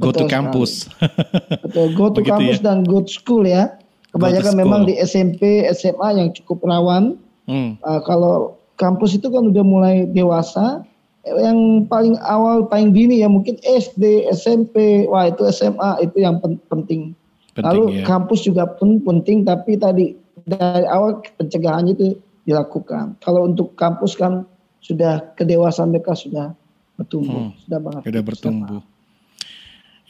Go 0.00 0.10
Betul 0.10 0.26
to 0.26 0.32
campus. 0.32 0.72
Betul, 1.64 1.94
go 1.94 2.10
to 2.10 2.24
campus 2.24 2.58
ya? 2.58 2.72
dan 2.72 2.82
go 2.82 3.04
to 3.04 3.12
school 3.12 3.44
ya. 3.44 3.76
Kebanyakan 4.14 4.54
memang 4.54 4.80
di 4.86 4.94
SMP, 5.02 5.66
SMA 5.74 6.08
yang 6.18 6.28
cukup 6.32 6.64
rawan. 6.64 7.18
Hmm. 7.44 7.76
Uh, 7.84 8.00
kalau 8.06 8.56
kampus 8.80 9.18
itu 9.18 9.28
kan 9.28 9.50
udah 9.50 9.64
mulai 9.66 10.06
dewasa, 10.10 10.82
yang 11.24 11.88
paling 11.88 12.20
awal 12.20 12.68
paling 12.68 12.92
dini 12.92 13.24
ya 13.24 13.28
mungkin 13.32 13.56
SD, 13.64 14.28
SMP, 14.32 15.08
wah 15.08 15.32
itu 15.32 15.42
SMA 15.50 16.04
itu 16.04 16.20
yang 16.20 16.38
penting. 16.68 17.16
Penting, 17.54 17.70
Lalu 17.70 17.82
ya. 18.02 18.04
kampus 18.04 18.40
juga 18.42 18.66
pun 18.66 18.98
penting, 18.98 19.46
tapi 19.46 19.78
tadi 19.78 20.18
dari 20.42 20.86
awal 20.90 21.22
pencegahannya 21.38 21.94
itu 21.94 22.18
dilakukan. 22.44 23.16
Kalau 23.22 23.46
untuk 23.46 23.78
kampus 23.78 24.18
kan 24.18 24.42
sudah 24.82 25.32
kedewasaan 25.38 25.94
mereka 25.94 26.18
sudah 26.18 26.52
bertumbuh, 26.98 27.54
hmm, 27.54 27.62
sudah 27.64 27.78
banget. 27.78 28.02
Sudah 28.04 28.22
bertumbuh. 28.22 28.80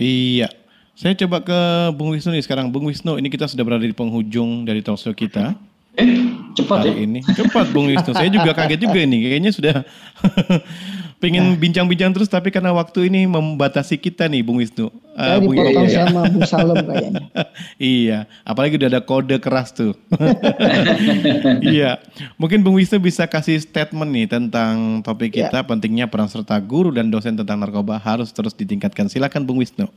Iya. 0.01 0.49
Saya 0.95 1.15
coba 1.27 1.43
ke 1.43 1.59
Bung 1.95 2.15
Wisnu 2.15 2.33
nih 2.35 2.45
sekarang. 2.47 2.71
Bung 2.71 2.87
Wisnu, 2.87 3.19
ini 3.19 3.29
kita 3.29 3.51
sudah 3.51 3.63
berada 3.67 3.83
di 3.83 3.95
penghujung 3.95 4.63
dari 4.63 4.81
talkshow 4.81 5.13
kita. 5.15 5.55
Eh, 5.95 6.11
cepat 6.55 6.87
ya? 6.87 6.95
Ini 7.03 7.23
cepat 7.23 7.71
Bung 7.75 7.91
Wisnu. 7.91 8.15
Saya 8.15 8.31
juga 8.31 8.55
kaget 8.55 8.81
juga 8.89 8.99
ini. 9.03 9.27
Kayaknya 9.27 9.53
sudah 9.55 9.77
pengen 11.25 11.57
nah. 11.57 11.57
bincang-bincang 11.57 12.13
terus 12.13 12.29
tapi 12.29 12.53
karena 12.53 12.69
waktu 12.77 13.09
ini 13.09 13.25
membatasi 13.25 13.97
kita 13.97 14.29
nih 14.29 14.45
Bung 14.45 14.61
Wisnu. 14.61 14.93
Uh, 15.17 15.41
Bung 15.41 15.57
dipotong 15.57 15.89
ya. 15.89 16.05
sama 16.05 16.29
Bung 16.29 16.45
Salem 16.45 16.77
kayaknya. 16.85 17.23
iya, 17.81 18.19
apalagi 18.45 18.77
udah 18.77 18.89
ada 18.93 19.01
kode 19.01 19.41
keras 19.41 19.73
tuh. 19.73 19.97
iya, 21.65 21.97
mungkin 22.37 22.61
Bung 22.61 22.77
Wisnu 22.77 23.01
bisa 23.01 23.25
kasih 23.25 23.57
statement 23.57 24.13
nih 24.13 24.29
tentang 24.29 25.01
topik 25.01 25.33
ya. 25.33 25.49
kita 25.49 25.65
ya. 25.65 25.65
pentingnya 25.65 26.07
peran 26.13 26.29
serta 26.29 26.61
guru 26.61 26.93
dan 26.93 27.09
dosen 27.09 27.41
tentang 27.41 27.57
narkoba 27.57 27.97
harus 27.97 28.29
terus 28.29 28.53
ditingkatkan. 28.53 29.09
Silakan 29.09 29.49
Bung 29.49 29.65
Wisnu. 29.65 29.89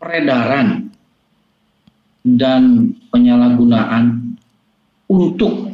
Peredaran 0.00 0.88
dan 2.24 2.96
penyalahgunaan 3.12 4.32
untuk 5.12 5.73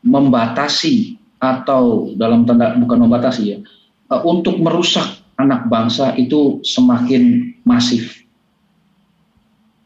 membatasi 0.00 1.20
atau 1.40 2.12
dalam 2.16 2.44
tanda 2.44 2.76
bukan 2.76 3.08
membatasi 3.08 3.42
ya 3.56 3.58
uh, 4.12 4.22
untuk 4.28 4.60
merusak 4.60 5.06
anak 5.40 5.72
bangsa 5.72 6.12
itu 6.20 6.60
semakin 6.60 7.56
masif. 7.64 8.20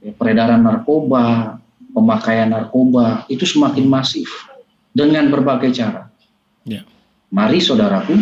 Ya, 0.03 0.11
peredaran 0.19 0.67
narkoba, 0.67 1.57
pemakaian 1.95 2.51
narkoba 2.51 3.23
itu 3.31 3.47
semakin 3.47 3.87
masif 3.87 4.27
dengan 4.91 5.31
berbagai 5.31 5.71
cara. 5.71 6.11
Ya. 6.67 6.83
Mari 7.31 7.62
saudaraku, 7.62 8.19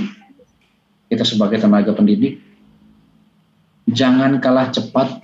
kita 1.09 1.25
sebagai 1.25 1.57
tenaga 1.57 1.97
pendidik 1.97 2.41
jangan 3.89 4.39
kalah 4.39 4.71
cepat 4.71 5.21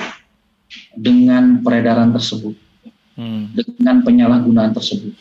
dengan 0.97 1.63
peredaran 1.63 2.11
tersebut, 2.11 2.57
hmm. 3.17 3.55
dengan 3.55 4.03
penyalahgunaan 4.03 4.73
tersebut 4.75 5.15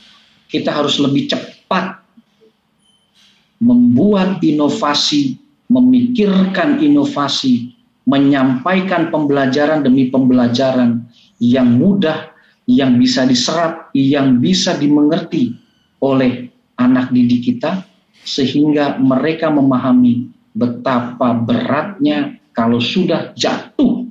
kita 0.47 0.71
harus 0.71 0.99
lebih 0.99 1.27
cepat 1.27 1.99
membuat 3.57 4.39
inovasi, 4.41 5.37
memikirkan 5.67 6.79
inovasi, 6.79 7.73
menyampaikan 8.07 9.11
pembelajaran 9.11 9.83
demi 9.83 10.07
pembelajaran 10.07 11.03
yang 11.41 11.75
mudah, 11.75 12.31
yang 12.69 12.95
bisa 12.95 13.25
diserap, 13.27 13.91
yang 13.91 14.39
bisa 14.39 14.77
dimengerti 14.77 15.57
oleh 15.99 16.47
anak 16.77 17.09
didik 17.09 17.53
kita, 17.53 17.83
sehingga 18.21 19.01
mereka 19.01 19.49
memahami 19.49 20.29
betapa 20.53 21.33
beratnya 21.37 22.37
kalau 22.53 22.81
sudah 22.81 23.33
jatuh 23.37 24.09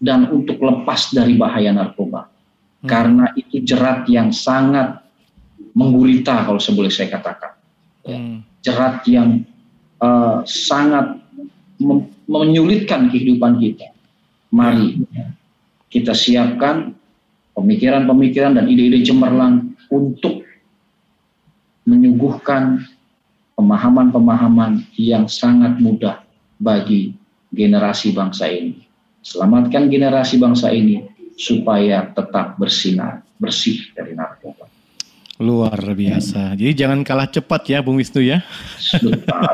dan 0.00 0.28
untuk 0.32 0.60
lepas 0.60 1.12
dari 1.12 1.36
bahaya 1.36 1.72
narkoba. 1.72 2.28
Hmm. 2.28 2.88
Karena 2.88 3.26
itu 3.36 3.64
jerat 3.64 4.08
yang 4.08 4.32
sangat 4.32 5.03
menggurita 5.74 6.46
kalau 6.46 6.62
boleh 6.72 6.90
saya 6.90 7.10
katakan. 7.10 7.52
Ya. 8.06 8.16
Hmm. 8.16 8.38
Jerat 8.64 9.04
yang 9.04 9.44
uh, 10.00 10.40
sangat 10.48 11.20
menyulitkan 12.24 13.12
kehidupan 13.12 13.60
kita. 13.60 13.92
Mari 14.54 15.02
kita 15.90 16.14
siapkan 16.14 16.94
pemikiran-pemikiran 17.54 18.58
dan 18.58 18.64
ide-ide 18.70 19.02
cemerlang 19.06 19.74
untuk 19.90 20.42
menyuguhkan 21.84 22.82
pemahaman-pemahaman 23.54 24.82
yang 24.98 25.30
sangat 25.30 25.78
mudah 25.78 26.24
bagi 26.58 27.14
generasi 27.54 28.10
bangsa 28.10 28.50
ini. 28.50 28.82
Selamatkan 29.22 29.88
generasi 29.88 30.36
bangsa 30.42 30.74
ini 30.74 31.06
supaya 31.38 32.10
tetap 32.10 32.58
bersinar, 32.58 33.22
bersih 33.38 33.78
dari 33.94 34.18
narkoba. 34.18 34.73
Luar 35.42 35.74
biasa. 35.74 36.54
Jadi 36.54 36.72
jangan 36.78 37.02
kalah 37.02 37.26
cepat 37.26 37.66
ya 37.66 37.82
Bung 37.82 37.98
Wisnu 37.98 38.22
ya. 38.22 38.38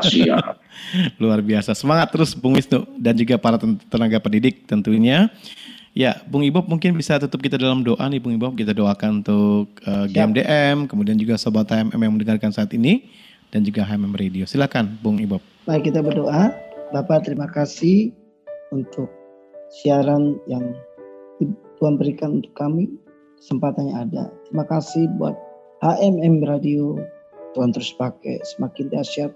Siap. 0.05 0.61
Luar 1.21 1.41
biasa. 1.41 1.73
Semangat 1.73 2.13
terus 2.13 2.37
Bung 2.37 2.53
Wisnu 2.53 2.85
dan 3.01 3.17
juga 3.17 3.41
para 3.41 3.57
tenaga 3.89 4.21
pendidik 4.21 4.69
tentunya. 4.69 5.33
Ya, 5.91 6.21
Bung 6.29 6.45
Ibob 6.45 6.71
mungkin 6.71 6.95
bisa 6.95 7.19
tutup 7.19 7.43
kita 7.43 7.59
dalam 7.59 7.81
doa 7.81 8.05
nih 8.07 8.21
Bung 8.21 8.37
Ibob. 8.37 8.53
Kita 8.53 8.77
doakan 8.77 9.25
untuk 9.25 9.73
uh, 9.83 10.05
GMDM, 10.07 10.85
kemudian 10.85 11.17
juga 11.17 11.35
Sobat 11.35 11.67
HMM 11.67 11.97
yang 11.99 12.13
mendengarkan 12.13 12.53
saat 12.53 12.71
ini 12.77 13.09
dan 13.49 13.65
juga 13.65 13.83
HMM 13.83 14.13
Radio. 14.15 14.45
Silakan 14.45 15.01
Bung 15.01 15.19
Ibob. 15.19 15.41
Baik, 15.65 15.91
kita 15.91 15.99
berdoa. 16.05 16.53
Bapak 16.93 17.25
terima 17.25 17.49
kasih 17.49 18.13
untuk 18.69 19.09
siaran 19.81 20.37
yang 20.45 20.63
Tuhan 21.81 21.97
berikan 21.97 22.39
untuk 22.39 22.53
kami. 22.53 22.87
Kesempatannya 23.41 23.95
ada. 23.97 24.29
Terima 24.47 24.63
kasih 24.69 25.09
buat 25.17 25.33
HMM 25.81 26.45
Radio 26.45 26.93
Tuhan 27.57 27.73
terus 27.73 27.89
pakai 27.97 28.37
semakin 28.45 28.93
dahsyat 28.93 29.33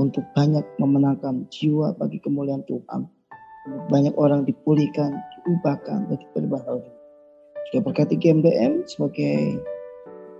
untuk 0.00 0.24
banyak 0.32 0.64
memenangkan 0.80 1.44
jiwa 1.52 1.92
bagi 2.00 2.16
kemuliaan 2.24 2.64
Tuhan. 2.64 3.04
Banyak 3.92 4.16
orang 4.16 4.48
dipulihkan, 4.48 5.12
diubahkan, 5.12 6.08
dan 6.08 6.16
diperbaharui. 6.16 6.88
Juga 7.68 7.80
berkati 7.84 8.16
GMBM 8.16 8.88
sebagai 8.88 9.60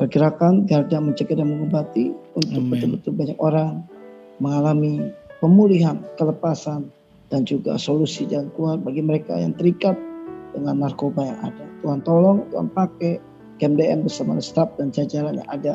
pergerakan 0.01 0.65
garda 0.65 0.97
mencegah 0.97 1.37
dan 1.37 1.53
mengobati 1.53 2.17
untuk 2.41 2.65
betul-betul 2.73 3.13
banyak 3.13 3.37
orang 3.37 3.85
mengalami 4.41 5.13
pemulihan, 5.45 6.01
kelepasan, 6.17 6.89
dan 7.29 7.45
juga 7.45 7.77
solusi 7.77 8.25
jalan 8.25 8.49
keluar 8.57 8.81
bagi 8.81 9.05
mereka 9.05 9.37
yang 9.37 9.53
terikat 9.61 9.93
dengan 10.57 10.81
narkoba 10.81 11.21
yang 11.21 11.53
ada. 11.53 11.65
Tuhan 11.85 12.01
tolong, 12.01 12.49
Tuhan 12.49 12.73
pakai, 12.73 13.34
KMDM 13.63 14.07
bersama 14.07 14.41
staf 14.43 14.71
dan 14.77 14.91
jajaran 14.91 15.39
yang 15.39 15.51
ada 15.51 15.75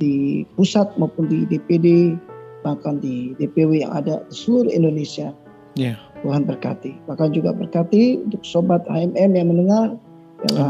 di 0.00 0.46
pusat 0.56 0.88
maupun 0.96 1.28
di 1.28 1.44
DPD 1.50 2.16
bahkan 2.60 3.00
di 3.00 3.32
DPW 3.40 3.84
yang 3.84 3.92
ada 3.92 4.20
di 4.28 4.34
seluruh 4.36 4.68
Indonesia. 4.68 5.32
Yeah. 5.78 5.96
Tuhan 6.20 6.44
berkati. 6.44 6.92
Bahkan 7.08 7.32
juga 7.32 7.56
berkati 7.56 8.20
untuk 8.20 8.44
sobat 8.44 8.84
HMM 8.84 9.32
yang 9.32 9.48
mendengar 9.48 9.96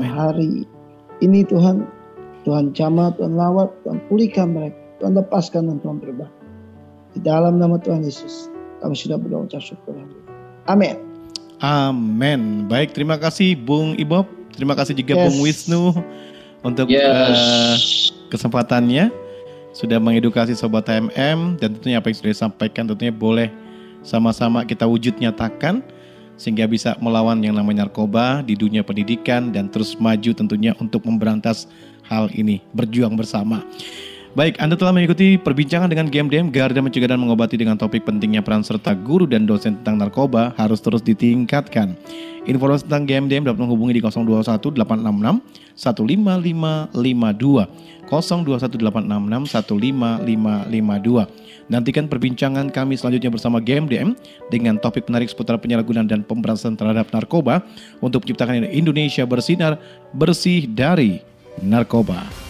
hari 0.07 0.67
ini 1.23 1.43
Tuhan 1.47 1.87
Tuhan 2.47 2.73
jamah, 2.73 3.13
Tuhan 3.19 3.37
lawat, 3.37 3.69
Tuhan 3.85 3.99
pulihkan 4.09 4.55
mereka. 4.55 4.79
Tuhan 5.01 5.17
lepaskan 5.17 5.63
dan 5.69 5.77
Tuhan 5.81 5.99
berubah. 5.99 6.29
Di 7.17 7.21
dalam 7.25 7.59
nama 7.59 7.81
Tuhan 7.81 8.05
Yesus, 8.05 8.53
kami 8.85 8.95
sudah 8.95 9.19
berdoa 9.19 9.49
ucap 9.49 9.65
syukur. 9.65 9.97
Amin. 10.69 10.97
Amin. 11.61 12.71
Baik, 12.71 12.97
terima 12.97 13.21
kasih 13.21 13.59
Bung 13.59 13.97
Ibob. 13.99 14.40
Terima 14.55 14.75
kasih 14.77 14.95
juga 14.97 15.17
yes. 15.17 15.23
Bung 15.27 15.39
Wisnu 15.43 15.85
untuk 16.61 16.87
yes. 16.91 17.07
uh, 17.07 17.77
kesempatannya 18.29 19.09
sudah 19.71 20.03
mengedukasi 20.03 20.59
sobat 20.59 20.91
HMM 20.91 21.63
dan 21.63 21.69
tentunya 21.79 22.03
apa 22.03 22.11
yang 22.11 22.19
sudah 22.19 22.33
disampaikan 22.35 22.85
tentunya 22.91 23.15
boleh 23.15 23.49
sama-sama 24.03 24.67
kita 24.67 24.85
wujud 24.89 25.15
nyatakan 25.21 25.85
sehingga 26.41 26.65
bisa 26.65 26.97
melawan 27.05 27.37
yang 27.45 27.53
namanya 27.53 27.85
narkoba 27.85 28.41
di 28.41 28.57
dunia 28.57 28.81
pendidikan 28.81 29.53
dan 29.53 29.69
terus 29.69 29.93
maju 30.01 30.33
tentunya 30.33 30.73
untuk 30.81 31.05
memberantas 31.05 31.69
hal 32.09 32.33
ini, 32.33 32.65
berjuang 32.73 33.13
bersama. 33.13 33.61
Baik, 34.31 34.63
Anda 34.63 34.79
telah 34.79 34.95
mengikuti 34.95 35.35
perbincangan 35.35 35.91
dengan 35.91 36.07
GMDM 36.07 36.55
Garda 36.55 36.79
Mencegah 36.79 37.11
dan 37.11 37.19
Mengobati 37.19 37.59
dengan 37.59 37.75
topik 37.75 38.07
pentingnya 38.07 38.39
peran 38.47 38.63
serta 38.63 38.95
guru 38.95 39.27
dan 39.27 39.43
dosen 39.43 39.75
tentang 39.83 40.07
narkoba 40.07 40.55
harus 40.55 40.79
terus 40.79 41.03
ditingkatkan. 41.03 41.99
Informasi 42.47 42.87
tentang 42.87 43.11
GMDM 43.11 43.51
dapat 43.51 43.59
menghubungi 43.59 43.99
di 43.99 44.03
021 44.07 44.71
866 44.71 45.43
15552 45.75 46.95
021 48.07 48.07
866 48.07 49.51
15552. 49.51 51.27
Nantikan 51.67 52.07
perbincangan 52.07 52.71
kami 52.71 52.95
selanjutnya 52.95 53.35
bersama 53.35 53.59
GMDM 53.59 54.15
dengan 54.47 54.79
topik 54.79 55.11
menarik 55.11 55.27
seputar 55.27 55.59
penyalahgunaan 55.59 56.07
dan 56.07 56.23
pemberantasan 56.23 56.79
terhadap 56.79 57.11
narkoba 57.11 57.67
untuk 57.99 58.23
menciptakan 58.23 58.63
Indonesia 58.71 59.27
bersinar 59.27 59.75
bersih 60.15 60.71
dari 60.71 61.19
narkoba. 61.59 62.50